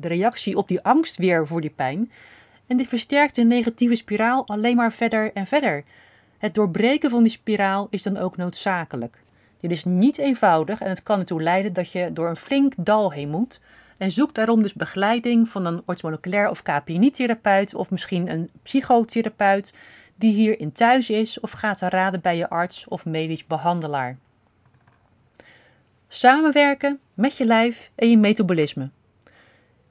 de, 0.00 0.08
reactie 0.08 0.56
op 0.56 0.68
die 0.68 0.80
angst 0.80 1.16
weer 1.16 1.46
voor 1.46 1.60
die 1.60 1.70
pijn. 1.70 2.10
En 2.66 2.76
dit 2.76 2.86
versterkt 2.86 3.34
de 3.34 3.44
negatieve 3.44 3.94
spiraal 3.94 4.46
alleen 4.46 4.76
maar 4.76 4.92
verder 4.92 5.32
en 5.32 5.46
verder. 5.46 5.84
Het 6.38 6.54
doorbreken 6.54 7.10
van 7.10 7.22
die 7.22 7.32
spiraal 7.32 7.86
is 7.90 8.02
dan 8.02 8.16
ook 8.16 8.36
noodzakelijk. 8.36 9.18
Dit 9.60 9.70
is 9.70 9.84
niet 9.84 10.18
eenvoudig 10.18 10.80
en 10.80 10.88
het 10.88 11.02
kan 11.02 11.18
ertoe 11.18 11.42
leiden 11.42 11.72
dat 11.72 11.92
je 11.92 12.12
door 12.12 12.28
een 12.28 12.36
flink 12.36 12.72
dal 12.76 13.12
heen 13.12 13.30
moet. 13.30 13.60
En 13.96 14.12
zoek 14.12 14.34
daarom 14.34 14.62
dus 14.62 14.74
begeleiding 14.74 15.48
van 15.48 15.66
een 15.66 15.82
orthomoleculair 15.84 16.50
of 16.50 16.62
KPNI-therapeut 16.62 17.74
of 17.74 17.90
misschien 17.90 18.30
een 18.30 18.50
psychotherapeut 18.62 19.72
die 20.16 20.32
hierin 20.32 20.72
thuis 20.72 21.10
is 21.10 21.40
of 21.40 21.50
gaat 21.50 21.80
raden 21.80 22.20
bij 22.20 22.36
je 22.36 22.48
arts 22.48 22.88
of 22.88 23.06
medisch 23.06 23.46
behandelaar. 23.46 24.18
Samenwerken 26.08 27.00
met 27.14 27.36
je 27.36 27.44
lijf 27.44 27.90
en 27.94 28.10
je 28.10 28.18
metabolisme. 28.18 28.90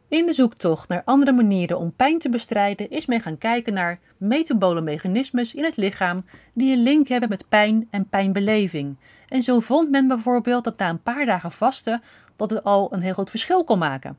In 0.08 0.25
de 0.25 0.34
zoektocht 0.34 0.88
naar 0.88 1.01
andere 1.06 1.32
manieren 1.32 1.77
om 1.77 1.94
pijn 1.96 2.20
te 2.20 2.30
bestrijden 2.30 2.89
is 2.89 3.06
men 3.06 3.22
gaan 3.22 3.38
kijken 3.38 3.74
naar 3.74 4.00
metabole 4.18 4.82
mechanismes 4.82 5.53
in 5.53 5.63
het 5.63 5.77
lichaam 5.77 6.25
die 6.53 6.74
een 6.74 6.84
link 6.84 7.08
hebben 7.08 7.30
met 7.30 7.50
pijn 7.50 7.88
en 7.89 8.10
pijnbeleving. 8.10 8.98
En 9.27 9.42
zo 9.42 9.60
vond 9.60 9.89
men 9.89 10.08
bijvoorbeeld 10.08 10.63
dat 10.63 10.77
na 10.77 10.89
een 10.89 11.01
paar 11.01 11.25
dagen 11.25 11.51
vasten 11.51 12.01
dat 12.36 12.50
het 12.50 12.63
al 12.63 12.94
een 12.94 13.01
heel 13.01 13.13
groot 13.13 13.30
verschil 13.30 13.63
kon 13.63 13.77
maken. 13.77 14.18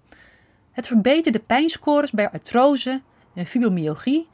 Het 0.72 0.86
verbeterde 0.86 1.38
pijnscores 1.38 2.10
bij 2.10 2.30
artrose 2.30 3.02
en 3.34 3.46
fibromyalgie 3.46 4.28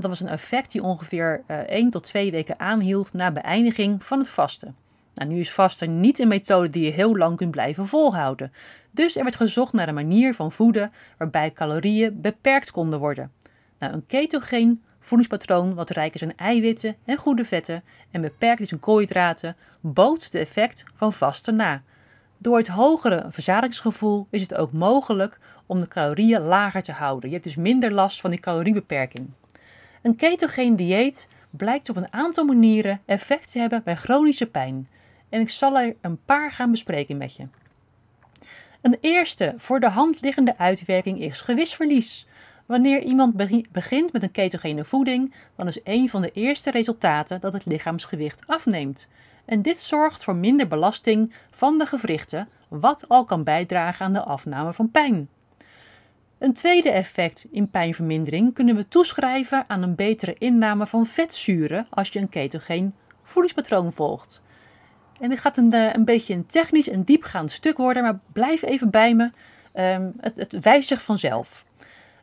dat 0.00 0.10
was 0.10 0.20
een 0.20 0.28
effect 0.28 0.72
die 0.72 0.82
ongeveer 0.82 1.42
uh, 1.46 1.60
eh, 1.60 1.68
1 1.68 1.90
tot 1.90 2.04
2 2.04 2.30
weken 2.30 2.60
aanhield 2.60 3.12
na 3.12 3.30
beëindiging 3.30 4.04
van 4.04 4.18
het 4.18 4.28
vasten. 4.28 4.76
Nou, 5.14 5.30
nu 5.30 5.40
is 5.40 5.52
vasten 5.52 6.00
niet 6.00 6.18
een 6.18 6.28
methode 6.28 6.70
die 6.70 6.84
je 6.84 6.90
heel 6.90 7.16
lang 7.16 7.36
kunt 7.36 7.50
blijven 7.50 7.86
volhouden. 7.86 8.52
Dus 8.90 9.16
er 9.16 9.22
werd 9.22 9.36
gezocht 9.36 9.72
naar 9.72 9.88
een 9.88 9.94
manier 9.94 10.34
van 10.34 10.52
voeden 10.52 10.92
waarbij 11.18 11.52
calorieën 11.52 12.20
beperkt 12.20 12.70
konden 12.70 12.98
worden. 12.98 13.32
Nou, 13.78 13.92
een 13.92 14.06
ketogeen 14.06 14.82
voedingspatroon 15.00 15.74
wat 15.74 15.90
rijk 15.90 16.14
is 16.14 16.22
aan 16.22 16.36
eiwitten 16.36 16.96
en 17.04 17.16
goede 17.16 17.44
vetten 17.44 17.82
en 18.10 18.20
beperkt 18.20 18.60
is 18.60 18.72
in 18.72 18.80
koolhydraten, 18.80 19.56
bootst 19.80 20.32
het 20.32 20.42
effect 20.42 20.84
van 20.94 21.12
vasten 21.12 21.56
na. 21.56 21.82
Door 22.38 22.56
het 22.56 22.68
hogere 22.68 23.26
verzadigingsgevoel 23.30 24.26
is 24.30 24.40
het 24.40 24.54
ook 24.54 24.72
mogelijk 24.72 25.38
om 25.66 25.80
de 25.80 25.88
calorieën 25.88 26.40
lager 26.42 26.82
te 26.82 26.92
houden. 26.92 27.28
Je 27.28 27.34
hebt 27.34 27.46
dus 27.46 27.56
minder 27.56 27.92
last 27.92 28.20
van 28.20 28.30
die 28.30 28.40
caloriebeperking. 28.40 29.28
Een 30.06 30.16
ketogeen 30.16 30.76
dieet 30.76 31.28
blijkt 31.50 31.88
op 31.88 31.96
een 31.96 32.12
aantal 32.12 32.44
manieren 32.44 33.00
effect 33.04 33.52
te 33.52 33.58
hebben 33.58 33.82
bij 33.84 33.96
chronische 33.96 34.46
pijn. 34.46 34.88
En 35.28 35.40
ik 35.40 35.50
zal 35.50 35.78
er 35.78 35.96
een 36.00 36.24
paar 36.24 36.52
gaan 36.52 36.70
bespreken 36.70 37.16
met 37.16 37.36
je. 37.36 37.46
Een 38.80 38.96
eerste 39.00 39.54
voor 39.56 39.80
de 39.80 39.88
hand 39.88 40.20
liggende 40.20 40.58
uitwerking 40.58 41.20
is 41.20 41.40
gewichtsverlies. 41.40 42.26
Wanneer 42.66 43.02
iemand 43.02 43.36
begint 43.72 44.12
met 44.12 44.22
een 44.22 44.30
ketogene 44.30 44.84
voeding, 44.84 45.34
dan 45.56 45.66
is 45.66 45.80
een 45.84 46.08
van 46.08 46.22
de 46.22 46.30
eerste 46.30 46.70
resultaten 46.70 47.40
dat 47.40 47.52
het 47.52 47.64
lichaamsgewicht 47.64 48.46
afneemt. 48.46 49.08
En 49.44 49.62
dit 49.62 49.78
zorgt 49.78 50.24
voor 50.24 50.36
minder 50.36 50.68
belasting 50.68 51.32
van 51.50 51.78
de 51.78 51.86
gewrichten, 51.86 52.48
wat 52.68 53.08
al 53.08 53.24
kan 53.24 53.44
bijdragen 53.44 54.06
aan 54.06 54.12
de 54.12 54.22
afname 54.22 54.72
van 54.72 54.90
pijn. 54.90 55.28
Een 56.38 56.52
tweede 56.52 56.90
effect 56.90 57.46
in 57.50 57.70
pijnvermindering 57.70 58.54
kunnen 58.54 58.76
we 58.76 58.88
toeschrijven 58.88 59.64
aan 59.68 59.82
een 59.82 59.94
betere 59.94 60.34
inname 60.38 60.86
van 60.86 61.06
vetzuren 61.06 61.86
als 61.90 62.08
je 62.08 62.18
een 62.18 62.28
ketogeen 62.28 62.94
voedingspatroon 63.22 63.92
volgt. 63.92 64.40
En 65.20 65.28
dit 65.28 65.40
gaat 65.40 65.56
een, 65.56 65.72
eh, 65.72 65.92
een 65.92 66.04
beetje 66.04 66.34
een 66.34 66.46
technisch 66.46 66.88
en 66.88 67.02
diepgaand 67.02 67.50
stuk 67.50 67.76
worden, 67.76 68.02
maar 68.02 68.18
blijf 68.32 68.62
even 68.62 68.90
bij 68.90 69.14
me. 69.14 69.30
Um, 69.74 70.12
het, 70.20 70.36
het 70.36 70.60
wijst 70.60 70.88
zich 70.88 71.02
vanzelf. 71.02 71.64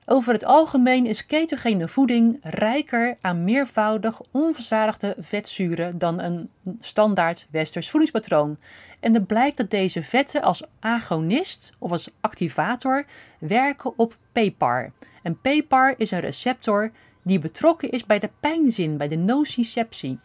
Over 0.05 0.33
het 0.33 0.45
algemeen 0.45 1.05
is 1.05 1.25
ketogene 1.25 1.87
voeding 1.87 2.37
rijker 2.41 3.17
aan 3.21 3.43
meervoudig 3.43 4.21
onverzadigde 4.31 5.15
vetzuren 5.19 5.97
dan 5.97 6.19
een 6.19 6.49
standaard 6.79 7.47
westers 7.51 7.89
voedingspatroon. 7.89 8.57
En 8.99 9.13
het 9.13 9.27
blijkt 9.27 9.57
dat 9.57 9.69
deze 9.69 10.03
vetten 10.03 10.41
als 10.41 10.63
agonist 10.79 11.71
of 11.79 11.91
als 11.91 12.09
activator 12.21 13.05
werken 13.39 13.93
op 13.97 14.17
PPAR. 14.31 14.91
En 15.23 15.39
PPAR 15.41 15.93
is 15.97 16.11
een 16.11 16.19
receptor 16.19 16.91
die 17.21 17.39
betrokken 17.39 17.91
is 17.91 18.05
bij 18.05 18.19
de 18.19 18.29
pijnzin, 18.39 18.97
bij 18.97 19.07
de 19.07 19.17
nociceptie. 19.17 20.19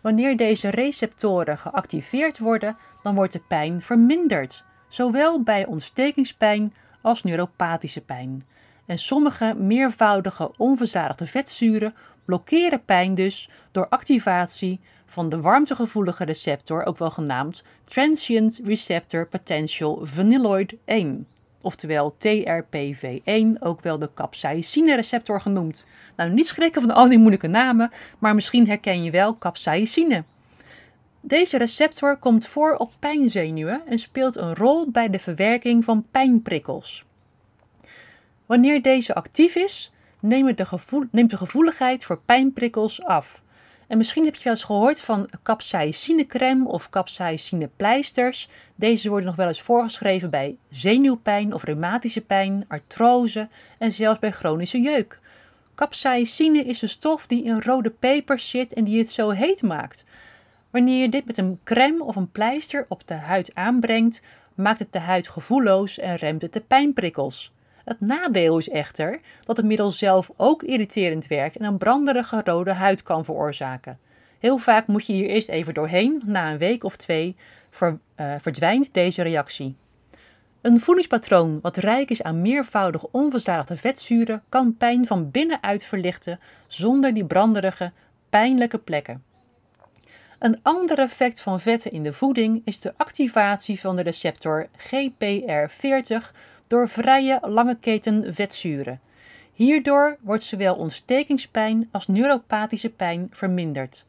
Wanneer 0.00 0.36
deze 0.36 0.68
receptoren 0.68 1.58
geactiveerd 1.58 2.38
worden, 2.38 2.76
dan 3.02 3.14
wordt 3.14 3.32
de 3.32 3.42
pijn 3.48 3.80
verminderd, 3.80 4.64
zowel 4.88 5.42
bij 5.42 5.66
ontstekingspijn 5.66 6.74
als 7.00 7.22
neuropathische 7.22 8.00
pijn. 8.00 8.44
En 8.86 8.98
sommige 8.98 9.54
meervoudige 9.58 10.52
onverzadigde 10.56 11.26
vetzuren 11.26 11.94
blokkeren 12.24 12.84
pijn 12.84 13.14
dus 13.14 13.48
door 13.70 13.88
activatie 13.88 14.80
van 15.06 15.28
de 15.28 15.40
warmtegevoelige 15.40 16.24
receptor, 16.24 16.84
ook 16.84 16.98
wel 16.98 17.10
genaamd 17.10 17.64
Transient 17.84 18.60
Receptor 18.64 19.26
Potential 19.26 19.98
Vanilloid 20.02 20.74
1, 20.84 21.26
oftewel 21.60 22.16
TRPV1, 22.18 23.58
ook 23.60 23.80
wel 23.80 23.98
de 23.98 24.10
capsaicine 24.14 24.94
receptor 24.94 25.40
genoemd. 25.40 25.84
Nou, 26.16 26.30
niet 26.30 26.46
schrikken 26.46 26.82
van 26.82 26.90
al 26.90 27.08
die 27.08 27.18
moeilijke 27.18 27.46
namen, 27.46 27.90
maar 28.18 28.34
misschien 28.34 28.66
herken 28.66 29.04
je 29.04 29.10
wel 29.10 29.38
capsaicine. 29.38 30.24
Deze 31.20 31.58
receptor 31.58 32.16
komt 32.16 32.46
voor 32.46 32.74
op 32.76 32.92
pijnzenuwen 32.98 33.82
en 33.86 33.98
speelt 33.98 34.36
een 34.36 34.54
rol 34.54 34.90
bij 34.90 35.10
de 35.10 35.18
verwerking 35.18 35.84
van 35.84 36.06
pijnprikkels. 36.10 37.04
Wanneer 38.52 38.82
deze 38.82 39.14
actief 39.14 39.54
is, 39.54 39.92
neemt 40.20 40.56
de, 40.56 40.64
gevoel, 40.64 41.04
neemt 41.10 41.30
de 41.30 41.36
gevoeligheid 41.36 42.04
voor 42.04 42.20
pijnprikkels 42.20 43.02
af. 43.02 43.42
En 43.86 43.96
misschien 43.96 44.24
heb 44.24 44.34
je 44.34 44.44
wel 44.44 44.52
eens 44.52 44.64
gehoord 44.64 45.00
van 45.00 45.28
capsaicinecrème 45.42 46.68
of 46.68 46.90
capsaicinepleisters. 46.90 48.48
Deze 48.74 49.08
worden 49.08 49.26
nog 49.26 49.36
wel 49.36 49.46
eens 49.46 49.62
voorgeschreven 49.62 50.30
bij 50.30 50.56
zenuwpijn 50.70 51.54
of 51.54 51.64
reumatische 51.64 52.20
pijn, 52.20 52.64
artrose 52.68 53.48
en 53.78 53.92
zelfs 53.92 54.18
bij 54.18 54.32
chronische 54.32 54.80
jeuk. 54.80 55.20
Capsaicine 55.74 56.64
is 56.64 56.82
een 56.82 56.88
stof 56.88 57.26
die 57.26 57.44
in 57.44 57.60
rode 57.60 57.90
pepers 57.90 58.50
zit 58.50 58.72
en 58.72 58.84
die 58.84 58.98
het 58.98 59.10
zo 59.10 59.30
heet 59.30 59.62
maakt. 59.62 60.04
Wanneer 60.70 61.00
je 61.00 61.08
dit 61.08 61.24
met 61.24 61.38
een 61.38 61.60
crème 61.64 62.04
of 62.04 62.16
een 62.16 62.30
pleister 62.30 62.86
op 62.88 63.06
de 63.06 63.14
huid 63.14 63.54
aanbrengt, 63.54 64.22
maakt 64.54 64.78
het 64.78 64.92
de 64.92 64.98
huid 64.98 65.28
gevoelloos 65.28 65.98
en 65.98 66.16
remt 66.16 66.42
het 66.42 66.52
de 66.52 66.60
pijnprikkels. 66.60 67.52
Het 67.84 68.00
nadeel 68.00 68.58
is 68.58 68.68
echter 68.68 69.20
dat 69.44 69.56
het 69.56 69.66
middel 69.66 69.90
zelf 69.90 70.30
ook 70.36 70.62
irriterend 70.62 71.26
werkt 71.26 71.56
en 71.56 71.64
een 71.64 71.78
branderige 71.78 72.40
rode 72.44 72.72
huid 72.72 73.02
kan 73.02 73.24
veroorzaken. 73.24 73.98
Heel 74.38 74.58
vaak 74.58 74.86
moet 74.86 75.06
je 75.06 75.12
hier 75.12 75.28
eerst 75.28 75.48
even 75.48 75.74
doorheen, 75.74 76.22
na 76.24 76.50
een 76.52 76.58
week 76.58 76.84
of 76.84 76.96
twee 76.96 77.36
uh, 77.80 77.94
verdwijnt 78.40 78.94
deze 78.94 79.22
reactie. 79.22 79.76
Een 80.60 80.80
voedingspatroon 80.80 81.58
wat 81.60 81.76
rijk 81.76 82.10
is 82.10 82.22
aan 82.22 82.42
meervoudig 82.42 83.06
onverzadigde 83.06 83.76
vetzuren 83.76 84.42
kan 84.48 84.76
pijn 84.76 85.06
van 85.06 85.30
binnenuit 85.30 85.84
verlichten 85.84 86.40
zonder 86.66 87.14
die 87.14 87.24
branderige, 87.24 87.92
pijnlijke 88.30 88.78
plekken. 88.78 89.22
Een 90.42 90.58
ander 90.62 90.98
effect 90.98 91.40
van 91.40 91.60
vetten 91.60 91.92
in 91.92 92.02
de 92.02 92.12
voeding 92.12 92.62
is 92.64 92.80
de 92.80 92.92
activatie 92.96 93.80
van 93.80 93.96
de 93.96 94.02
receptor 94.02 94.68
GPR40 94.76 96.32
door 96.66 96.88
vrije 96.88 97.38
lange 97.42 97.76
keten 97.80 98.34
vetzuren. 98.34 99.00
Hierdoor 99.52 100.16
wordt 100.20 100.42
zowel 100.42 100.74
ontstekingspijn 100.74 101.88
als 101.90 102.06
neuropathische 102.06 102.90
pijn 102.90 103.28
verminderd. 103.30 104.04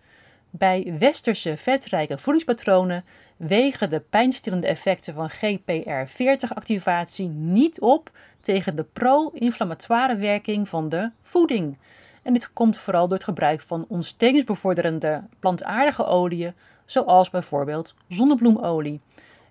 Bij 0.49 0.95
westerse 0.99 1.57
vetrijke 1.57 2.17
voedingspatronen 2.17 3.05
wegen 3.37 3.89
de 3.89 3.99
pijnstillende 3.99 4.67
effecten 4.67 5.13
van 5.13 5.29
GPR40-activatie 5.29 7.27
niet 7.29 7.79
op 7.79 8.11
tegen 8.41 8.75
de 8.75 8.85
pro-inflammatoire 8.93 10.15
werking 10.15 10.69
van 10.69 10.89
de 10.89 11.11
voeding. 11.21 11.77
En 12.23 12.33
dit 12.33 12.53
komt 12.53 12.77
vooral 12.77 13.07
door 13.07 13.17
het 13.17 13.25
gebruik 13.25 13.61
van 13.61 13.85
ontstekingsbevorderende 13.87 15.23
plantaardige 15.39 16.05
oliën, 16.05 16.53
zoals 16.85 17.29
bijvoorbeeld 17.29 17.95
zonnebloemolie. 18.07 19.01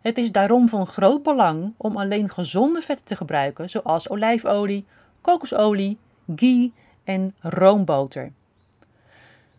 Het 0.00 0.18
is 0.18 0.32
daarom 0.32 0.68
van 0.68 0.86
groot 0.86 1.22
belang 1.22 1.72
om 1.76 1.96
alleen 1.96 2.28
gezonde 2.28 2.80
vetten 2.80 3.06
te 3.06 3.16
gebruiken, 3.16 3.70
zoals 3.70 4.08
olijfolie, 4.08 4.84
kokosolie, 5.20 5.98
ghee 6.36 6.72
en 7.04 7.34
roomboter. 7.40 8.32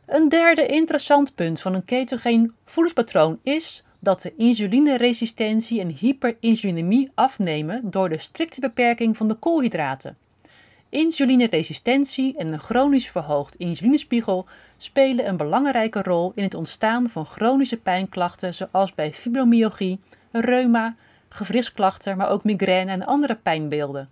Een 0.06 0.30
derde 0.30 0.66
interessant 0.66 1.36
punt 1.36 1.62
van 1.62 1.74
een 1.74 1.86
ketogeen 1.86 2.54
voedingspatroon 2.66 3.40
is 3.44 3.84
dat 4.00 4.22
de 4.22 4.34
insulineresistentie 4.36 5.80
en 5.80 5.90
hyperinsulinemie 5.90 7.12
afnemen 7.14 7.82
door 7.92 8.10
de 8.10 8.18
strikte 8.18 8.60
beperking 8.60 9.18
van 9.18 9.28
de 9.28 9.34
koolhydraten. 9.34 10.18
Insulineresistentie 10.94 12.38
en 12.38 12.54
een 12.54 12.60
chronisch 12.60 13.10
verhoogd 13.10 13.56
insulinespiegel 13.56 14.46
spelen 14.78 15.28
een 15.28 15.38
belangrijke 15.38 16.02
rol 16.02 16.32
in 16.36 16.44
het 16.44 16.54
ontstaan 16.54 17.10
van 17.10 17.26
chronische 17.26 17.78
pijnklachten 17.78 18.54
zoals 18.54 18.96
bij 18.96 19.14
fibromyalgie, 19.14 20.00
reuma, 20.32 20.96
gewrichtsklachten, 21.30 22.18
maar 22.18 22.30
ook 22.30 22.44
migraine 22.44 22.92
en 22.92 23.06
andere 23.06 23.36
pijnbeelden. 23.36 24.10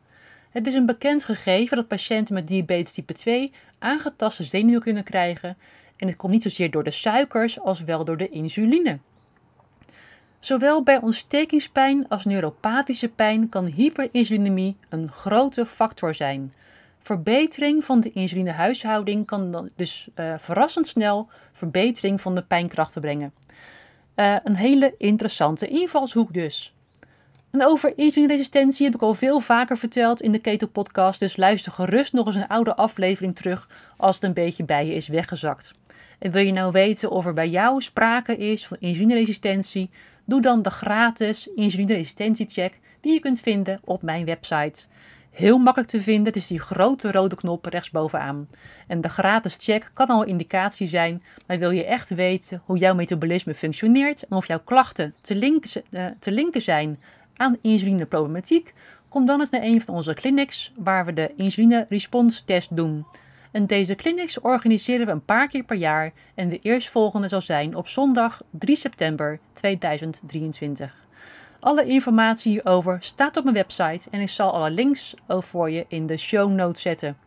Het 0.50 0.68
is 0.68 0.74
een 0.74 0.86
bekend 0.86 1.24
gegeven 1.24 1.78
dat 1.78 1.88
patiënten 1.88 2.34
met 2.34 2.48
diabetes 2.48 2.94
type 2.94 3.14
2 3.14 3.52
aangetaste 3.80 4.44
zenuwen 4.44 4.82
kunnen 4.82 5.04
krijgen 5.04 5.58
en 5.98 6.08
het 6.08 6.16
komt 6.16 6.34
niet 6.34 6.44
zozeer 6.44 6.72
door 6.72 6.84
de 6.84 6.92
suikers 6.92 7.60
als 7.60 7.84
wel 7.84 8.06
door 8.06 8.18
de 8.18 8.30
insuline. 8.30 9.00
Zowel 10.40 10.84
bij 10.84 11.02
ontstekingspijn 11.02 12.08
als 12.08 12.26
neuropathische 12.26 13.10
pijn 13.10 13.50
kan 13.50 13.66
hyperinsulinemie 13.66 14.78
een 14.90 15.12
grote 15.12 15.66
factor 15.66 16.16
zijn. 16.16 16.54
Verbetering 17.02 17.84
van 17.84 18.00
de 18.00 18.12
insulinehuishouding 18.12 19.26
kan 19.26 19.52
dan 19.52 19.70
dus 19.76 20.08
uh, 20.16 20.34
verrassend 20.38 20.88
snel 20.88 21.30
verbetering 21.52 22.22
van 22.22 22.36
de 22.36 22.44
pijnkrachten 22.44 23.02
brengen. 23.02 23.34
Uh, 24.16 24.36
een 24.44 24.56
hele 24.56 24.96
interessante 24.98 25.68
invalshoek 25.68 26.34
dus. 26.34 26.74
En 27.52 27.66
over 27.66 27.98
insulineresistentie 27.98 28.86
heb 28.86 28.96
ik 28.96 29.02
al 29.02 29.14
veel 29.14 29.40
vaker 29.40 29.78
verteld 29.78 30.22
in 30.22 30.32
de 30.32 30.40
Keto 30.40 30.68
Podcast, 30.68 31.20
dus 31.20 31.38
luister 31.38 31.72
gerust 31.72 32.14
nog 32.14 32.28
eens 32.28 32.36
een 32.36 32.48
oude 32.48 32.76
aflevering 32.76 33.36
terug 33.36 33.70
als 33.98 34.16
het 34.16 34.24
een 34.24 34.34
beetje 34.34 34.64
bij 34.64 34.86
je 34.86 34.94
is 34.94 35.08
weggezakt. 35.08 35.72
En 36.20 36.32
wil 36.32 36.46
je 36.46 36.52
nou 36.52 36.72
weten 36.72 37.12
of 37.12 37.26
er 37.26 37.34
bij 37.34 37.50
jou 37.50 37.82
sprake 37.82 38.38
is 38.38 38.68
van 38.68 38.78
insulineresistentie, 38.80 39.90
doe 40.26 40.42
dan 40.42 40.62
de 40.62 40.70
gratis 40.70 41.48
insulineresistentiecheck 41.56 42.80
die 43.02 43.14
je 43.14 43.20
kunt 43.20 43.40
vinden 43.40 43.80
op 43.84 44.02
mijn 44.02 44.26
website. 44.26 44.86
Heel 45.32 45.58
makkelijk 45.58 45.92
te 45.92 46.02
vinden, 46.02 46.26
het 46.26 46.36
is 46.36 46.48
die 46.48 46.60
grote 46.60 47.12
rode 47.12 47.36
knop 47.36 47.66
rechtsbovenaan. 47.66 48.48
En 48.88 49.02
de 49.02 49.10
gratis 49.10 49.58
check 49.62 49.92
kan 49.94 50.08
al 50.08 50.22
een 50.22 50.28
indicatie 50.28 50.88
zijn, 50.88 51.24
maar 51.48 51.60
wil 51.60 51.72
je 51.72 51.86
echt 51.86 52.10
weten 52.10 52.62
hoe 52.66 52.78
jouw 52.78 52.94
metabolisme 52.94 53.54
functioneert 53.54 54.24
en 54.24 54.38
of 54.38 54.48
jouw 54.48 54.60
klachten 54.64 55.14
te 55.22 55.36
linken, 55.36 55.84
uh, 55.92 56.06
te 56.20 56.32
linken 56.32 56.62
zijn 56.62 57.00
aan 57.36 57.58
insulineproblematiek, 57.62 58.74
kom 59.10 59.26
dan 59.26 59.40
eens 59.40 59.50
naar 59.50 59.64
een 59.64 59.82
van 59.82 59.96
onze 59.96 60.14
clinics 60.14 60.72
waar 60.78 61.06
we 61.06 61.14
de 61.14 61.32
insuline 61.36 61.86
response 61.90 62.44
test 62.46 62.76
doen. 62.76 63.06
En 63.52 63.66
deze 63.68 63.96
clinics 63.96 64.40
organiseren 64.40 65.06
we 65.06 65.12
een 65.12 65.26
paar 65.26 65.48
keer 65.48 65.64
per 65.64 65.78
jaar 65.78 66.12
en 66.36 66.50
de 66.50 66.60
eerstvolgende 66.60 67.28
zal 67.28 67.42
zijn 67.42 67.76
op 67.76 67.88
zondag 67.88 68.42
3 68.50 68.76
september 68.76 69.40
2023. 69.54 71.10
Alle 71.62 71.86
informatie 71.86 72.52
hierover 72.52 72.98
staat 73.02 73.38
op 73.38 73.44
mijn 73.44 73.56
website 73.56 74.10
en 74.10 74.22
ik 74.22 74.30
zal 74.30 74.52
alle 74.52 74.72
links 74.72 75.14
voor 75.28 75.70
je 75.70 75.86
in 75.88 76.06
de 76.06 76.18
show 76.18 76.52
notes 76.52 76.82
zetten. 76.82 77.18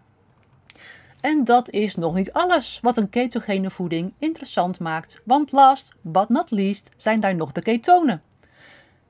En 1.20 1.44
dat 1.44 1.70
is 1.70 1.94
nog 1.94 2.14
niet 2.14 2.32
alles 2.32 2.78
wat 2.82 2.96
een 2.96 3.08
ketogene 3.08 3.70
voeding 3.70 4.12
interessant 4.18 4.80
maakt, 4.80 5.20
want 5.24 5.52
last 5.52 5.92
but 6.00 6.28
not 6.28 6.50
least 6.50 6.90
zijn 6.96 7.20
daar 7.20 7.34
nog 7.34 7.52
de 7.52 7.62
ketonen. 7.62 8.22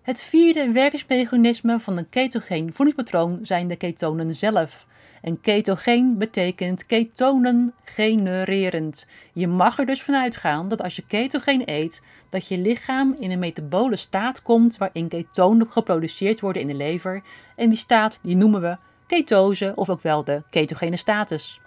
Het 0.02 0.20
vierde 0.20 0.72
werkingsmechanisme 0.72 1.80
van 1.80 1.96
een 1.96 2.08
ketogeen 2.08 2.72
voedingspatroon 2.72 3.38
zijn 3.42 3.68
de 3.68 3.76
ketonen 3.76 4.34
zelf. 4.34 4.86
En 5.24 5.40
ketogeen 5.40 6.18
betekent 6.18 6.86
ketonen 6.86 7.74
genererend. 7.84 9.06
Je 9.32 9.46
mag 9.46 9.78
er 9.78 9.86
dus 9.86 10.02
vanuit 10.02 10.36
gaan 10.36 10.68
dat 10.68 10.82
als 10.82 10.96
je 10.96 11.04
ketogeen 11.06 11.62
eet, 11.64 12.02
dat 12.28 12.48
je 12.48 12.58
lichaam 12.58 13.16
in 13.18 13.30
een 13.30 13.38
metabole 13.38 13.96
staat 13.96 14.42
komt 14.42 14.76
waarin 14.76 15.08
ketonen 15.08 15.70
geproduceerd 15.70 16.40
worden 16.40 16.62
in 16.62 16.68
de 16.68 16.74
lever. 16.74 17.22
En 17.56 17.68
die 17.68 17.78
staat 17.78 18.18
die 18.22 18.36
noemen 18.36 18.60
we 18.60 18.76
ketose 19.06 19.72
of 19.74 19.90
ook 19.90 20.02
wel 20.02 20.24
de 20.24 20.42
ketogene 20.50 20.96
status. 20.96 21.60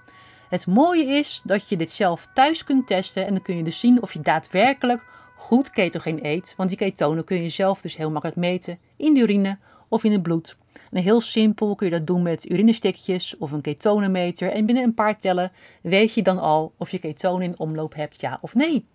Het 0.49 0.67
mooie 0.67 1.05
is 1.05 1.41
dat 1.43 1.69
je 1.69 1.77
dit 1.77 1.91
zelf 1.91 2.27
thuis 2.33 2.63
kunt 2.63 2.87
testen 2.87 3.25
en 3.25 3.33
dan 3.33 3.43
kun 3.43 3.57
je 3.57 3.63
dus 3.63 3.79
zien 3.79 4.01
of 4.01 4.13
je 4.13 4.19
daadwerkelijk 4.19 5.03
goed 5.35 5.69
ketogeen 5.69 6.25
eet, 6.25 6.53
want 6.57 6.69
die 6.69 6.77
ketonen 6.77 7.23
kun 7.23 7.41
je 7.41 7.49
zelf 7.49 7.81
dus 7.81 7.95
heel 7.97 8.11
makkelijk 8.11 8.39
meten 8.39 8.79
in 8.97 9.13
de 9.13 9.19
urine 9.19 9.57
of 9.89 10.03
in 10.03 10.11
het 10.11 10.21
bloed. 10.21 10.57
En 10.91 11.01
heel 11.01 11.21
simpel 11.21 11.75
kun 11.75 11.87
je 11.87 11.97
dat 11.97 12.07
doen 12.07 12.21
met 12.21 12.49
urinestikjes 12.49 13.37
of 13.37 13.51
een 13.51 13.61
ketonenmeter 13.61 14.51
en 14.51 14.65
binnen 14.65 14.83
een 14.83 14.93
paar 14.93 15.17
tellen 15.17 15.51
weet 15.81 16.13
je 16.13 16.21
dan 16.21 16.39
al 16.39 16.73
of 16.77 16.91
je 16.91 16.99
ketonen 16.99 17.47
in 17.47 17.59
omloop 17.59 17.95
hebt, 17.95 18.21
ja 18.21 18.37
of 18.41 18.55
nee. 18.55 18.85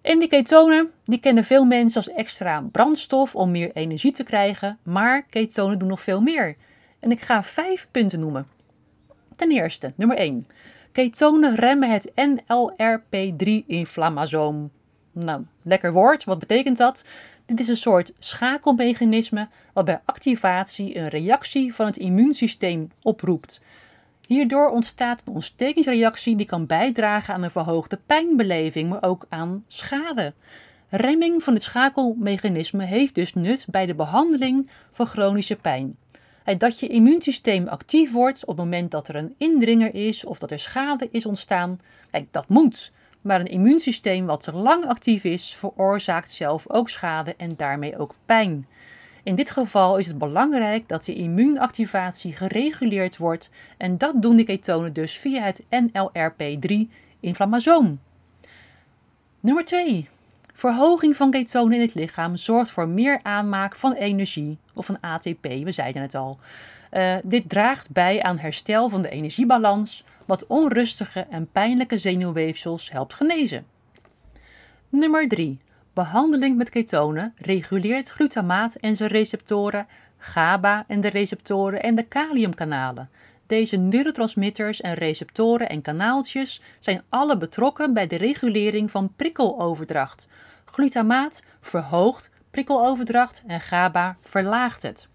En 0.00 0.18
die 0.18 0.28
ketonen, 0.28 0.90
die 1.04 1.20
kennen 1.20 1.44
veel 1.44 1.64
mensen 1.64 2.04
als 2.04 2.14
extra 2.14 2.64
brandstof 2.72 3.34
om 3.34 3.50
meer 3.50 3.70
energie 3.74 4.12
te 4.12 4.22
krijgen, 4.22 4.78
maar 4.82 5.22
ketonen 5.22 5.78
doen 5.78 5.88
nog 5.88 6.00
veel 6.00 6.20
meer. 6.20 6.56
En 7.00 7.10
ik 7.10 7.20
ga 7.20 7.42
vijf 7.42 7.88
punten 7.90 8.20
noemen. 8.20 8.46
Ten 9.36 9.50
eerste, 9.50 9.92
nummer 9.96 10.16
1. 10.16 10.46
Ketonen 10.92 11.54
remmen 11.54 11.90
het 11.90 12.12
NLRP3-inflammasoom. 12.14 14.70
Nou, 15.12 15.42
lekker 15.62 15.92
woord. 15.92 16.24
Wat 16.24 16.38
betekent 16.38 16.76
dat? 16.76 17.04
Dit 17.48 17.60
is 17.60 17.68
een 17.68 17.76
soort 17.76 18.12
schakelmechanisme 18.18 19.48
wat 19.72 19.84
bij 19.84 20.00
activatie 20.04 20.96
een 20.96 21.08
reactie 21.08 21.74
van 21.74 21.86
het 21.86 21.96
immuunsysteem 21.96 22.90
oproept. 23.02 23.60
Hierdoor 24.26 24.70
ontstaat 24.70 25.22
een 25.24 25.32
ontstekingsreactie 25.32 26.36
die 26.36 26.46
kan 26.46 26.66
bijdragen 26.66 27.34
aan 27.34 27.42
een 27.42 27.50
verhoogde 27.50 27.98
pijnbeleving, 28.06 28.88
maar 28.88 29.02
ook 29.02 29.26
aan 29.28 29.64
schade. 29.66 30.32
Remming 30.88 31.42
van 31.42 31.54
het 31.54 31.62
schakelmechanisme 31.62 32.84
heeft 32.84 33.14
dus 33.14 33.34
nut 33.34 33.66
bij 33.70 33.86
de 33.86 33.94
behandeling 33.94 34.70
van 34.92 35.06
chronische 35.06 35.56
pijn. 35.56 35.96
Dat 36.58 36.80
je 36.80 36.88
immuunsysteem 36.88 37.68
actief 37.68 38.12
wordt 38.12 38.42
op 38.42 38.56
het 38.56 38.64
moment 38.64 38.90
dat 38.90 39.08
er 39.08 39.16
een 39.16 39.34
indringer 39.38 39.94
is 39.94 40.24
of 40.24 40.38
dat 40.38 40.50
er 40.50 40.58
schade 40.58 41.08
is 41.10 41.26
ontstaan, 41.26 41.80
dat 42.30 42.48
moet. 42.48 42.92
Maar 43.28 43.40
een 43.40 43.46
immuunsysteem 43.46 44.26
wat 44.26 44.42
te 44.42 44.52
lang 44.52 44.86
actief 44.86 45.24
is, 45.24 45.54
veroorzaakt 45.54 46.32
zelf 46.32 46.70
ook 46.70 46.88
schade 46.88 47.34
en 47.36 47.50
daarmee 47.56 47.98
ook 47.98 48.14
pijn. 48.26 48.66
In 49.22 49.34
dit 49.34 49.50
geval 49.50 49.96
is 49.96 50.06
het 50.06 50.18
belangrijk 50.18 50.88
dat 50.88 51.04
de 51.04 51.14
immuunactivatie 51.14 52.32
gereguleerd 52.32 53.16
wordt 53.16 53.50
en 53.76 53.98
dat 53.98 54.22
doen 54.22 54.36
de 54.36 54.44
ketonen 54.44 54.92
dus 54.92 55.18
via 55.18 55.42
het 55.42 55.62
NLRP3-inflammasoom. 55.62 57.98
Nummer 59.40 59.64
2. 59.64 60.08
Verhoging 60.54 61.16
van 61.16 61.30
ketonen 61.30 61.74
in 61.74 61.80
het 61.80 61.94
lichaam 61.94 62.36
zorgt 62.36 62.70
voor 62.70 62.88
meer 62.88 63.20
aanmaak 63.22 63.76
van 63.76 63.92
energie 63.92 64.58
of 64.74 64.86
van 64.86 65.00
ATP, 65.00 65.42
we 65.42 65.72
zeiden 65.72 66.02
het 66.02 66.14
al. 66.14 66.38
Uh, 66.92 67.14
dit 67.24 67.48
draagt 67.48 67.90
bij 67.90 68.22
aan 68.22 68.38
herstel 68.38 68.88
van 68.88 69.02
de 69.02 69.08
energiebalans, 69.08 70.04
wat 70.28 70.46
onrustige 70.46 71.26
en 71.30 71.50
pijnlijke 71.52 71.98
zenuwweefsels 71.98 72.90
helpt 72.90 73.14
genezen. 73.14 73.66
Nummer 74.88 75.28
3. 75.28 75.60
Behandeling 75.92 76.56
met 76.56 76.70
ketonen 76.70 77.34
reguleert 77.36 78.08
glutamaat 78.08 78.74
en 78.74 78.96
zijn 78.96 79.10
receptoren, 79.10 79.86
GABA 80.16 80.84
en 80.86 81.00
de 81.00 81.08
receptoren 81.08 81.82
en 81.82 81.94
de 81.94 82.02
kaliumkanalen. 82.02 83.10
Deze 83.46 83.76
neurotransmitters 83.76 84.80
en 84.80 84.94
receptoren 84.94 85.68
en 85.68 85.82
kanaaltjes 85.82 86.60
zijn 86.78 87.02
alle 87.08 87.36
betrokken 87.36 87.94
bij 87.94 88.06
de 88.06 88.16
regulering 88.16 88.90
van 88.90 89.12
prikkeloverdracht. 89.16 90.26
Glutamaat 90.64 91.42
verhoogt 91.60 92.30
prikkeloverdracht 92.50 93.42
en 93.46 93.60
GABA 93.60 94.16
verlaagt 94.20 94.82
het. 94.82 95.08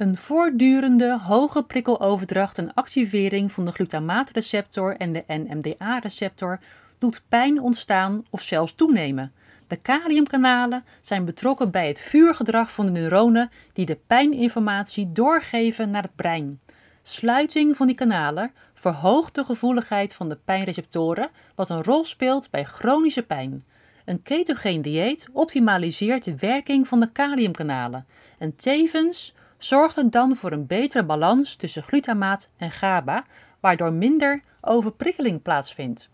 Een 0.00 0.16
voortdurende 0.16 1.18
hoge 1.18 1.62
prikkeloverdracht 1.62 2.58
en 2.58 2.74
activering 2.74 3.52
van 3.52 3.64
de 3.64 3.72
glutamaatreceptor 3.72 4.96
en 4.96 5.12
de 5.12 5.24
NMDA-receptor 5.26 6.58
doet 6.98 7.22
pijn 7.28 7.60
ontstaan 7.60 8.24
of 8.30 8.42
zelfs 8.42 8.74
toenemen. 8.74 9.32
De 9.66 9.76
kaliumkanalen 9.76 10.84
zijn 11.00 11.24
betrokken 11.24 11.70
bij 11.70 11.88
het 11.88 12.00
vuurgedrag 12.00 12.72
van 12.72 12.86
de 12.86 12.92
neuronen 12.92 13.50
die 13.72 13.86
de 13.86 13.98
pijninformatie 14.06 15.12
doorgeven 15.12 15.90
naar 15.90 16.02
het 16.02 16.16
brein. 16.16 16.60
Sluiting 17.02 17.76
van 17.76 17.86
die 17.86 17.96
kanalen 17.96 18.52
verhoogt 18.74 19.34
de 19.34 19.44
gevoeligheid 19.44 20.14
van 20.14 20.28
de 20.28 20.38
pijnreceptoren, 20.44 21.30
wat 21.54 21.68
een 21.68 21.82
rol 21.82 22.04
speelt 22.04 22.50
bij 22.50 22.64
chronische 22.64 23.22
pijn. 23.22 23.64
Een 24.04 24.22
ketogeen 24.22 24.82
dieet 24.82 25.28
optimaliseert 25.32 26.24
de 26.24 26.36
werking 26.36 26.88
van 26.88 27.00
de 27.00 27.12
kaliumkanalen 27.12 28.06
en 28.38 28.56
tevens 28.56 29.34
zorgt 29.64 29.96
het 29.96 30.12
dan 30.12 30.36
voor 30.36 30.52
een 30.52 30.66
betere 30.66 31.04
balans 31.04 31.54
tussen 31.54 31.82
glutamaat 31.82 32.50
en 32.56 32.70
GABA, 32.70 33.24
waardoor 33.60 33.92
minder 33.92 34.42
overprikkeling 34.60 35.42
plaatsvindt. 35.42 36.08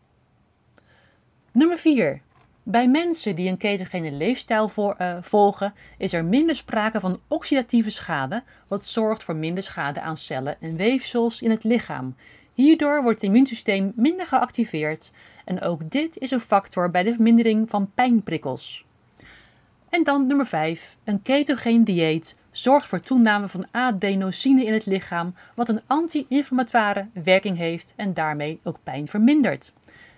Nummer 1.53 1.79
4. 1.79 2.21
Bij 2.63 2.89
mensen 2.89 3.35
die 3.37 3.49
een 3.49 3.57
ketogene 3.57 4.13
leefstijl 4.13 4.69
voor, 4.69 4.97
uh, 4.99 5.17
volgen, 5.21 5.75
is 5.99 6.13
er 6.13 6.25
minder 6.25 6.57
sprake 6.57 7.01
van 7.01 7.21
oxidatieve 7.29 7.91
schade, 7.91 8.43
wat 8.69 8.87
zorgt 8.87 9.25
voor 9.25 9.37
minder 9.37 9.63
schade 9.63 10.01
aan 10.01 10.17
cellen 10.17 10.61
en 10.61 10.77
weefsels 10.77 11.43
in 11.43 11.51
het 11.51 11.65
lichaam. 11.65 12.15
Hierdoor 12.53 13.03
wordt 13.03 13.21
het 13.21 13.29
immuunsysteem 13.29 13.93
minder 13.97 14.27
geactiveerd 14.27 15.11
en 15.45 15.61
ook 15.61 15.91
dit 15.91 16.19
is 16.19 16.31
een 16.31 16.41
factor 16.41 16.91
bij 16.91 17.03
de 17.03 17.15
vermindering 17.15 17.71
van 17.71 17.91
pijnprikkels. 17.95 18.85
En 19.89 20.05
dan 20.05 20.27
nummer 20.27 20.47
5. 20.47 20.97
Een 21.05 21.23
ketogeen 21.23 21.85
dieet 21.85 22.37
zorgt 22.59 22.87
voor 22.87 23.01
toename 23.01 23.49
van 23.49 23.67
adenosine 23.71 24.65
in 24.65 24.73
het 24.73 24.87
lichaam, 24.87 25.35
wat 25.55 25.69
een 25.69 25.81
anti-inflammatoire 25.87 27.09
werking 27.25 27.57
heeft 27.57 27.93
en 27.97 28.15
daarmee 28.15 28.61
ook 28.63 28.79
pijn 28.83 29.09
vermindert. 29.09 29.73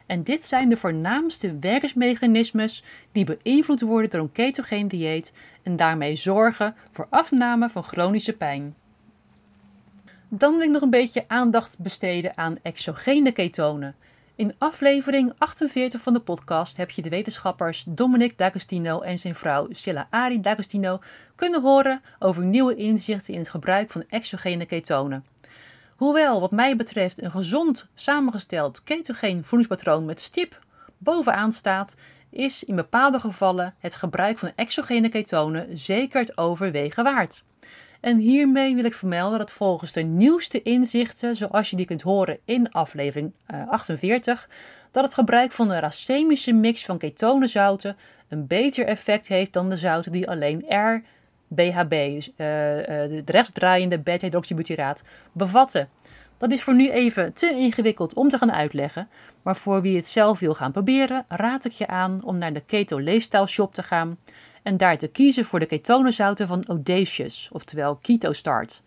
En 0.07 0.23
dit 0.23 0.45
zijn 0.45 0.69
de 0.69 0.77
voornaamste 0.77 1.59
werkingsmechanismes 1.59 2.83
die 3.13 3.25
beïnvloed 3.25 3.81
worden 3.81 4.11
door 4.11 4.21
een 4.21 4.33
ketogeen 4.33 4.89
dieet 4.89 5.33
en 5.63 5.77
daarmee 5.77 6.17
zorgen 6.17 6.75
voor 6.93 7.07
afname 7.11 7.69
van 7.69 7.83
chronische 7.83 8.33
pijn. 8.33 8.75
Dan 10.29 10.53
wil 10.53 10.63
ik 10.63 10.71
nog 10.71 10.83
een 10.83 10.91
beetje 10.91 11.25
aandacht 11.27 11.79
besteden 11.79 12.37
aan 12.37 12.59
exogene 12.63 13.33
ketonen. 13.33 13.95
In 14.39 14.55
aflevering 14.59 15.33
48 15.39 16.01
van 16.01 16.13
de 16.13 16.21
podcast 16.21 16.77
heb 16.77 16.91
je 16.91 17.03
de 17.03 17.09
wetenschappers 17.09 17.85
Dominic 17.89 18.39
D'Agostino 18.39 19.01
en 19.01 19.19
zijn 19.19 19.35
vrouw 19.35 19.67
Silla 19.71 20.07
Ari 20.11 20.41
D'Agostino 20.41 21.01
kunnen 21.35 21.63
horen 21.63 22.03
over 22.19 22.45
nieuwe 22.45 22.75
inzichten 22.75 23.33
in 23.33 23.39
het 23.39 23.49
gebruik 23.49 23.91
van 23.91 24.05
exogene 24.09 24.67
ketonen. 24.67 25.25
Hoewel, 25.97 26.41
wat 26.41 26.51
mij 26.51 26.77
betreft, 26.77 27.23
een 27.23 27.31
gezond 27.31 27.87
samengesteld 27.95 28.83
ketogeen 28.83 29.45
voedingspatroon 29.45 30.05
met 30.05 30.21
stip 30.21 30.61
bovenaan 30.99 31.53
staat, 31.53 31.95
is 32.31 32.65
in 32.65 32.77
bepaalde 32.77 33.21
gevallen 33.21 33.75
het 33.79 33.95
gebruik 33.95 34.39
van 34.39 34.53
exogene 34.55 35.09
ketonen 35.09 35.79
zeker 35.79 36.21
het 36.21 36.39
overwegen 36.39 37.05
waard. 37.05 37.43
En 38.01 38.19
hiermee 38.19 38.75
wil 38.75 38.85
ik 38.85 38.95
vermelden 38.95 39.39
dat 39.39 39.51
volgens 39.51 39.93
de 39.93 40.03
nieuwste 40.03 40.63
inzichten, 40.63 41.37
zoals 41.37 41.71
je 41.71 41.77
die 41.77 41.87
kunt 41.87 42.03
horen 42.03 42.39
in 42.45 42.71
aflevering 42.71 43.33
48, 43.69 44.47
eh, 44.49 44.55
dat 44.91 45.05
het 45.05 45.15
gebruik 45.15 45.53
van 45.53 45.71
een 45.71 45.81
racemische 45.81 46.53
mix 46.53 46.85
van 46.85 46.99
ketonenzouten 46.99 47.97
een 48.29 48.47
beter 48.47 48.87
effect 48.87 49.29
heeft 49.29 49.53
dan 49.53 49.69
de 49.69 49.77
zouten 49.77 50.13
die 50.13 50.31
alleen 50.31 50.65
R 50.69 51.03
BHB, 51.49 51.91
dus, 51.91 52.31
uh, 52.37 52.77
uh, 52.79 52.85
de 52.87 53.23
rechtsdraaiende 53.25 53.99
beta-hydroxybutyraat, 53.99 55.03
bevatten. 55.33 55.89
Dat 56.37 56.53
is 56.53 56.63
voor 56.63 56.75
nu 56.75 56.91
even 56.91 57.33
te 57.33 57.51
ingewikkeld 57.51 58.15
om 58.15 58.29
te 58.29 58.39
gaan 58.39 58.53
uitleggen, 58.53 59.09
maar 59.43 59.57
voor 59.57 59.83
wie 59.83 59.97
het 59.97 60.07
zelf 60.07 60.39
wil 60.39 60.55
gaan 60.55 60.73
proberen, 60.73 61.25
raad 61.29 61.65
ik 61.65 61.73
je 61.73 61.87
aan 61.87 62.25
om 62.25 62.39
naar 62.39 62.53
de 62.53 62.61
Keto 62.61 62.99
Leefstijl 62.99 63.47
Shop 63.47 63.75
te 63.75 63.83
gaan 63.83 64.19
en 64.69 64.77
daar 64.77 64.99
te 64.99 65.09
kiezen 65.09 65.45
voor 65.45 65.59
de 65.59 65.67
ketonenzouten 65.67 66.47
van 66.47 66.65
Audacious, 66.65 67.49
oftewel 67.53 67.97
Keto 67.97 68.33
Start. 68.33 68.83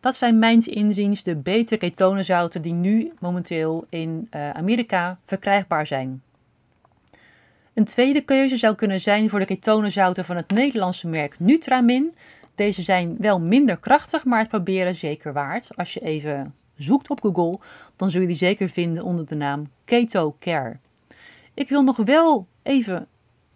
Dat 0.00 0.14
zijn 0.14 0.38
mijns 0.38 0.68
inziens 0.68 1.22
de 1.22 1.36
betere 1.36 1.76
ketonenzouten 1.76 2.62
die 2.62 2.72
nu 2.72 3.12
momenteel 3.18 3.86
in 3.88 4.28
uh, 4.30 4.50
Amerika 4.50 5.18
verkrijgbaar 5.24 5.86
zijn. 5.86 6.22
Een 7.74 7.84
tweede 7.84 8.20
keuze 8.20 8.56
zou 8.56 8.74
kunnen 8.74 9.00
zijn 9.00 9.28
voor 9.28 9.38
de 9.38 9.44
ketonenzouten 9.44 10.24
van 10.24 10.36
het 10.36 10.50
Nederlandse 10.50 11.06
merk 11.06 11.38
Nutramin. 11.38 12.14
Deze 12.54 12.82
zijn 12.82 13.16
wel 13.18 13.40
minder 13.40 13.76
krachtig, 13.76 14.24
maar 14.24 14.38
het 14.38 14.48
proberen 14.48 14.94
zeker 14.94 15.32
waard. 15.32 15.68
Als 15.76 15.94
je 15.94 16.00
even 16.00 16.54
zoekt 16.76 17.10
op 17.10 17.20
Google, 17.20 17.58
dan 17.96 18.10
zul 18.10 18.20
je 18.20 18.26
die 18.26 18.36
zeker 18.36 18.68
vinden 18.68 19.04
onder 19.04 19.26
de 19.26 19.34
naam 19.34 19.70
Keto 19.84 20.36
Care. 20.38 20.76
Ik 21.54 21.68
wil 21.68 21.82
nog 21.82 21.96
wel 21.96 22.46
even 22.62 23.06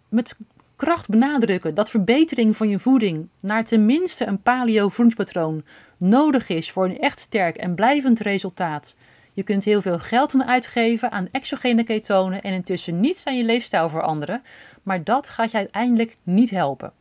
met 0.09 0.35
kracht 0.81 1.09
benadrukken 1.09 1.75
dat 1.75 1.89
verbetering 1.89 2.57
van 2.57 2.69
je 2.69 2.79
voeding 2.79 3.27
naar 3.39 3.63
tenminste 3.63 4.25
een 4.25 4.41
paleo 4.41 4.89
voedingspatroon 4.89 5.63
nodig 5.97 6.49
is 6.49 6.71
voor 6.71 6.85
een 6.85 6.99
echt 6.99 7.19
sterk 7.19 7.55
en 7.55 7.75
blijvend 7.75 8.19
resultaat. 8.19 8.95
Je 9.33 9.43
kunt 9.43 9.63
heel 9.63 9.81
veel 9.81 9.99
geld 9.99 10.33
aan 10.33 10.43
uitgeven 10.43 11.11
aan 11.11 11.27
exogene 11.31 11.83
ketonen 11.83 12.41
en 12.41 12.53
intussen 12.53 12.99
niets 12.99 13.25
aan 13.25 13.37
je 13.37 13.43
leefstijl 13.43 13.89
veranderen, 13.89 14.41
maar 14.83 15.03
dat 15.03 15.29
gaat 15.29 15.51
je 15.51 15.57
uiteindelijk 15.57 16.17
niet 16.23 16.49
helpen. 16.49 16.93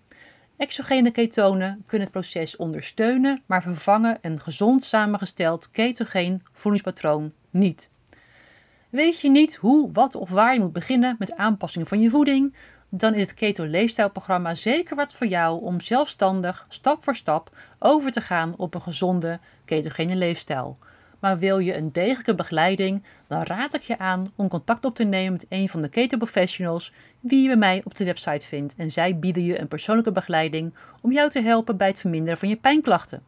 Exogene 0.56 1.10
ketonen 1.10 1.82
kunnen 1.86 2.08
het 2.08 2.16
proces 2.16 2.56
ondersteunen, 2.56 3.42
maar 3.46 3.62
vervangen 3.62 4.18
een 4.20 4.40
gezond 4.40 4.82
samengesteld 4.82 5.70
ketogeen 5.70 6.42
voedingspatroon 6.52 7.32
niet. 7.50 7.90
Weet 8.90 9.20
je 9.20 9.30
niet 9.30 9.56
hoe, 9.56 9.90
wat 9.92 10.14
of 10.14 10.30
waar 10.30 10.54
je 10.54 10.60
moet 10.60 10.72
beginnen 10.72 11.16
met 11.18 11.36
aanpassing 11.36 11.88
van 11.88 12.00
je 12.00 12.10
voeding? 12.10 12.54
Dan 12.90 13.14
is 13.14 13.20
het 13.20 13.34
Keto 13.34 13.64
Leefstijlprogramma 13.64 14.54
zeker 14.54 14.96
wat 14.96 15.14
voor 15.14 15.26
jou 15.26 15.62
om 15.62 15.80
zelfstandig, 15.80 16.66
stap 16.68 17.04
voor 17.04 17.14
stap, 17.14 17.56
over 17.78 18.10
te 18.10 18.20
gaan 18.20 18.54
op 18.56 18.74
een 18.74 18.82
gezonde 18.82 19.38
ketogene 19.64 20.16
leefstijl. 20.16 20.76
Maar 21.18 21.38
wil 21.38 21.58
je 21.58 21.76
een 21.76 21.92
degelijke 21.92 22.34
begeleiding, 22.34 23.04
dan 23.26 23.42
raad 23.42 23.74
ik 23.74 23.80
je 23.80 23.98
aan 23.98 24.32
om 24.36 24.48
contact 24.48 24.84
op 24.84 24.94
te 24.94 25.04
nemen 25.04 25.32
met 25.32 25.46
een 25.48 25.68
van 25.68 25.80
de 25.80 25.88
keto 25.88 26.16
professionals 26.16 26.92
die 27.20 27.42
je 27.42 27.48
bij 27.48 27.56
mij 27.56 27.80
op 27.84 27.96
de 27.96 28.04
website 28.04 28.46
vindt. 28.46 28.74
En 28.76 28.90
zij 28.90 29.18
bieden 29.18 29.44
je 29.44 29.60
een 29.60 29.68
persoonlijke 29.68 30.12
begeleiding 30.12 30.74
om 31.00 31.12
jou 31.12 31.30
te 31.30 31.40
helpen 31.40 31.76
bij 31.76 31.88
het 31.88 32.00
verminderen 32.00 32.38
van 32.38 32.48
je 32.48 32.56
pijnklachten. 32.56 33.22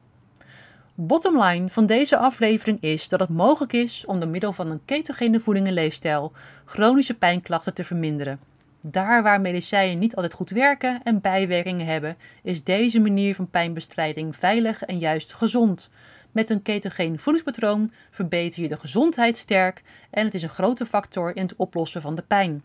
Bottom 0.94 1.42
line 1.42 1.68
van 1.68 1.87
deze 1.87 2.16
aflevering 2.16 2.83
is 2.83 3.09
dat 3.09 3.20
het 3.20 3.29
mogelijk 3.29 3.72
is 3.72 4.05
om 4.07 4.20
door 4.20 4.29
middel 4.29 4.53
van 4.53 4.70
een 4.70 4.85
ketogene 4.85 5.40
voeding 5.40 5.66
en 5.66 5.72
leefstijl 5.72 6.33
chronische 6.64 7.14
pijnklachten 7.14 7.75
te 7.75 7.85
verminderen. 7.85 8.52
Daar 8.87 9.23
waar 9.23 9.40
medicijnen 9.40 9.99
niet 9.99 10.14
altijd 10.14 10.33
goed 10.33 10.51
werken 10.51 11.01
en 11.03 11.21
bijwerkingen 11.21 11.87
hebben, 11.87 12.16
is 12.42 12.64
deze 12.64 13.01
manier 13.01 13.35
van 13.35 13.51
pijnbestrijding 13.51 14.37
veilig 14.37 14.83
en 14.83 14.99
juist 14.99 15.33
gezond. 15.33 15.88
Met 16.33 16.51
een 16.51 16.62
ketogeen 16.62 17.18
voedingspatroon 17.18 17.90
verbeter 18.11 18.62
je 18.62 18.68
de 18.68 18.77
gezondheid 18.79 19.37
sterk 19.37 19.83
en 20.11 20.25
het 20.25 20.35
is 20.35 20.42
een 20.42 20.49
grote 20.49 20.87
factor 20.87 21.37
in 21.37 21.42
het 21.42 21.57
oplossen 21.57 22.03
van 22.03 22.14
de 22.14 22.23
pijn. 22.23 22.64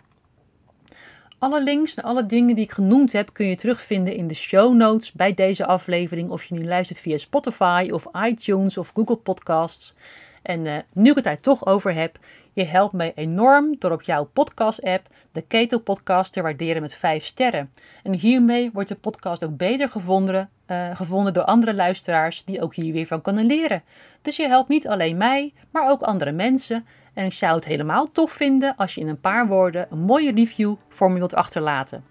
Alle 1.40 1.64
links 1.64 1.96
naar 1.96 2.06
alle 2.06 2.26
dingen 2.26 2.56
die 2.56 2.64
ik 2.64 2.72
genoemd 2.72 3.12
heb 3.12 3.34
kun 3.34 3.48
je 3.48 3.56
terugvinden 3.56 4.16
in 4.16 4.28
de 4.28 4.34
show 4.34 4.76
notes 4.76 5.12
bij 5.12 5.34
deze 5.34 5.66
aflevering. 5.66 6.30
Of 6.30 6.44
je 6.44 6.56
nu 6.56 6.66
luistert 6.66 7.00
via 7.00 7.18
Spotify 7.18 7.90
of 7.92 8.08
iTunes 8.26 8.78
of 8.78 8.92
Google 8.94 9.16
Podcasts. 9.16 9.94
En 10.42 10.66
uh, 10.66 10.76
nu 10.94 11.10
ik 11.10 11.16
het 11.16 11.24
daar 11.24 11.40
toch 11.40 11.66
over 11.66 11.94
heb, 11.94 12.20
je 12.58 12.66
helpt 12.66 12.94
mij 12.94 13.12
enorm 13.16 13.76
door 13.80 13.92
op 13.92 14.02
jouw 14.02 14.30
podcast-app 14.34 15.08
de 15.32 15.42
Keto 15.42 15.80
Podcast 15.80 16.34
te 16.34 16.42
waarderen 16.42 16.82
met 16.82 16.94
5 16.94 17.26
sterren. 17.26 17.72
En 18.04 18.14
hiermee 18.14 18.70
wordt 18.74 18.90
de 18.90 18.96
podcast 18.96 19.44
ook 19.44 19.58
beter 19.58 19.90
gevonden, 19.90 20.50
uh, 20.68 20.96
gevonden 20.96 21.34
door 21.34 21.44
andere 21.44 21.74
luisteraars 21.74 22.44
die 22.44 22.62
ook 22.62 22.76
hier 22.76 22.94
weer 22.94 23.06
van 23.06 23.22
kunnen 23.22 23.46
leren. 23.46 23.84
Dus 24.22 24.36
je 24.36 24.48
helpt 24.48 24.70
niet 24.70 24.88
alleen 24.88 25.18
mij, 25.18 25.54
maar 25.72 25.90
ook 25.90 26.02
andere 26.02 26.32
mensen. 26.32 26.86
En 27.14 27.26
ik 27.26 27.34
zou 27.34 27.56
het 27.56 27.66
helemaal 27.66 28.12
tof 28.12 28.32
vinden 28.32 28.76
als 28.76 28.96
je 28.96 29.02
in 29.02 29.10
een 29.10 29.22
paar 29.22 29.48
woorden 29.48 29.88
een 29.90 30.00
mooie 30.00 30.32
review 30.32 30.76
voor 30.90 31.12
me 31.12 31.18
wilt 31.18 31.36
achterlaten. 31.36 32.04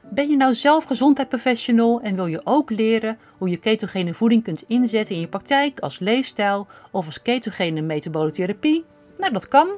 Ben 0.00 0.30
je 0.30 0.36
nou 0.36 0.54
zelf 0.54 0.84
gezondheidsprofessional 0.84 2.00
en 2.00 2.14
wil 2.14 2.26
je 2.26 2.40
ook 2.44 2.70
leren 2.70 3.18
hoe 3.38 3.48
je 3.48 3.56
ketogene 3.56 4.14
voeding 4.14 4.42
kunt 4.42 4.64
inzetten 4.66 5.14
in 5.14 5.20
je 5.20 5.28
praktijk 5.28 5.80
als 5.80 5.98
leefstijl 5.98 6.66
of 6.90 7.06
als 7.06 7.22
ketogene 7.22 7.80
metabole 7.80 8.30
therapie? 8.30 8.84
Nou, 9.16 9.32
dat 9.32 9.48
kan, 9.48 9.68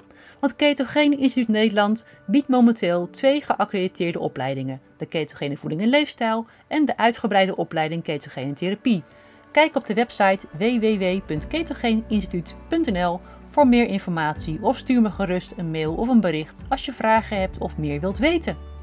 want 0.41 0.57
Ketogene 0.57 1.17
Instituut 1.17 1.49
Nederland 1.49 2.05
biedt 2.27 2.49
momenteel 2.49 3.11
twee 3.11 3.41
geaccrediteerde 3.41 4.19
opleidingen: 4.19 4.81
de 4.97 5.07
ketogene 5.07 5.57
voeding 5.57 5.83
en 5.83 5.89
leefstijl 5.89 6.47
en 6.67 6.85
de 6.85 6.97
uitgebreide 6.97 7.57
opleiding 7.57 8.03
ketogene 8.03 8.53
therapie. 8.53 9.05
Kijk 9.53 9.77
op 9.77 9.87
de 9.87 9.95
website 9.95 10.47
www.ketogeneinstituut.nl 10.59 13.21
voor 13.47 13.69
meer 13.69 13.87
informatie 13.87 14.59
of 14.63 14.77
stuur 14.77 15.03
me 15.03 15.11
gerust 15.11 15.53
een 15.57 15.71
mail 15.71 15.95
of 15.95 16.09
een 16.09 16.21
bericht 16.21 16.63
als 16.69 16.85
je 16.85 16.93
vragen 16.93 17.41
hebt 17.41 17.59
of 17.59 17.79
meer 17.79 18.01
wilt 18.01 18.19
weten. 18.19 18.76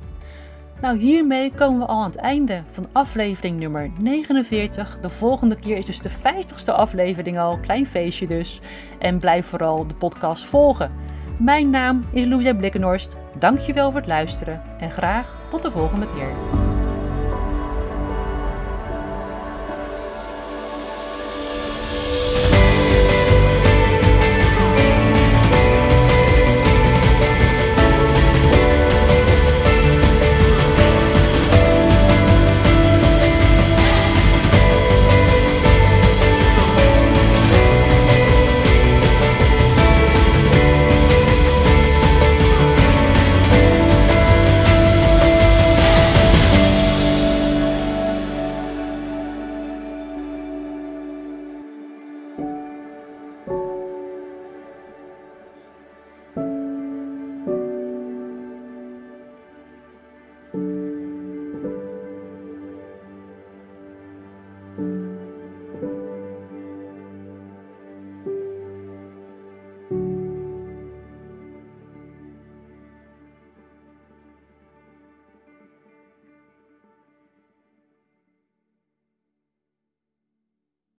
Nou, 0.84 0.98
hiermee 0.98 1.52
komen 1.52 1.80
we 1.80 1.86
al 1.86 2.04
aan 2.04 2.10
het 2.10 2.20
einde 2.20 2.64
van 2.70 2.88
aflevering 2.92 3.60
nummer 3.60 3.92
49. 3.98 5.00
De 5.00 5.10
volgende 5.10 5.56
keer 5.56 5.78
is 5.78 5.86
dus 5.86 6.02
de 6.02 6.10
50ste 6.10 6.74
aflevering 6.76 7.40
al, 7.40 7.60
klein 7.60 7.86
feestje 7.86 8.28
dus. 8.28 8.60
En 9.00 9.20
blijf 9.20 9.46
vooral 9.46 9.88
de 9.88 9.94
podcast 9.94 10.44
volgen. 10.44 10.92
Mijn 11.40 11.70
naam 11.70 12.06
is 12.12 12.26
Louisa 12.26 12.54
Blikkenhorst. 12.54 13.16
Dankjewel 13.40 13.92
voor 13.92 14.00
het 14.00 14.10
luisteren 14.10 14.62
en 14.80 14.92
graag 14.92 15.38
tot 15.50 15.62
de 15.62 15.72
volgende 15.72 16.08
keer. 16.16 16.63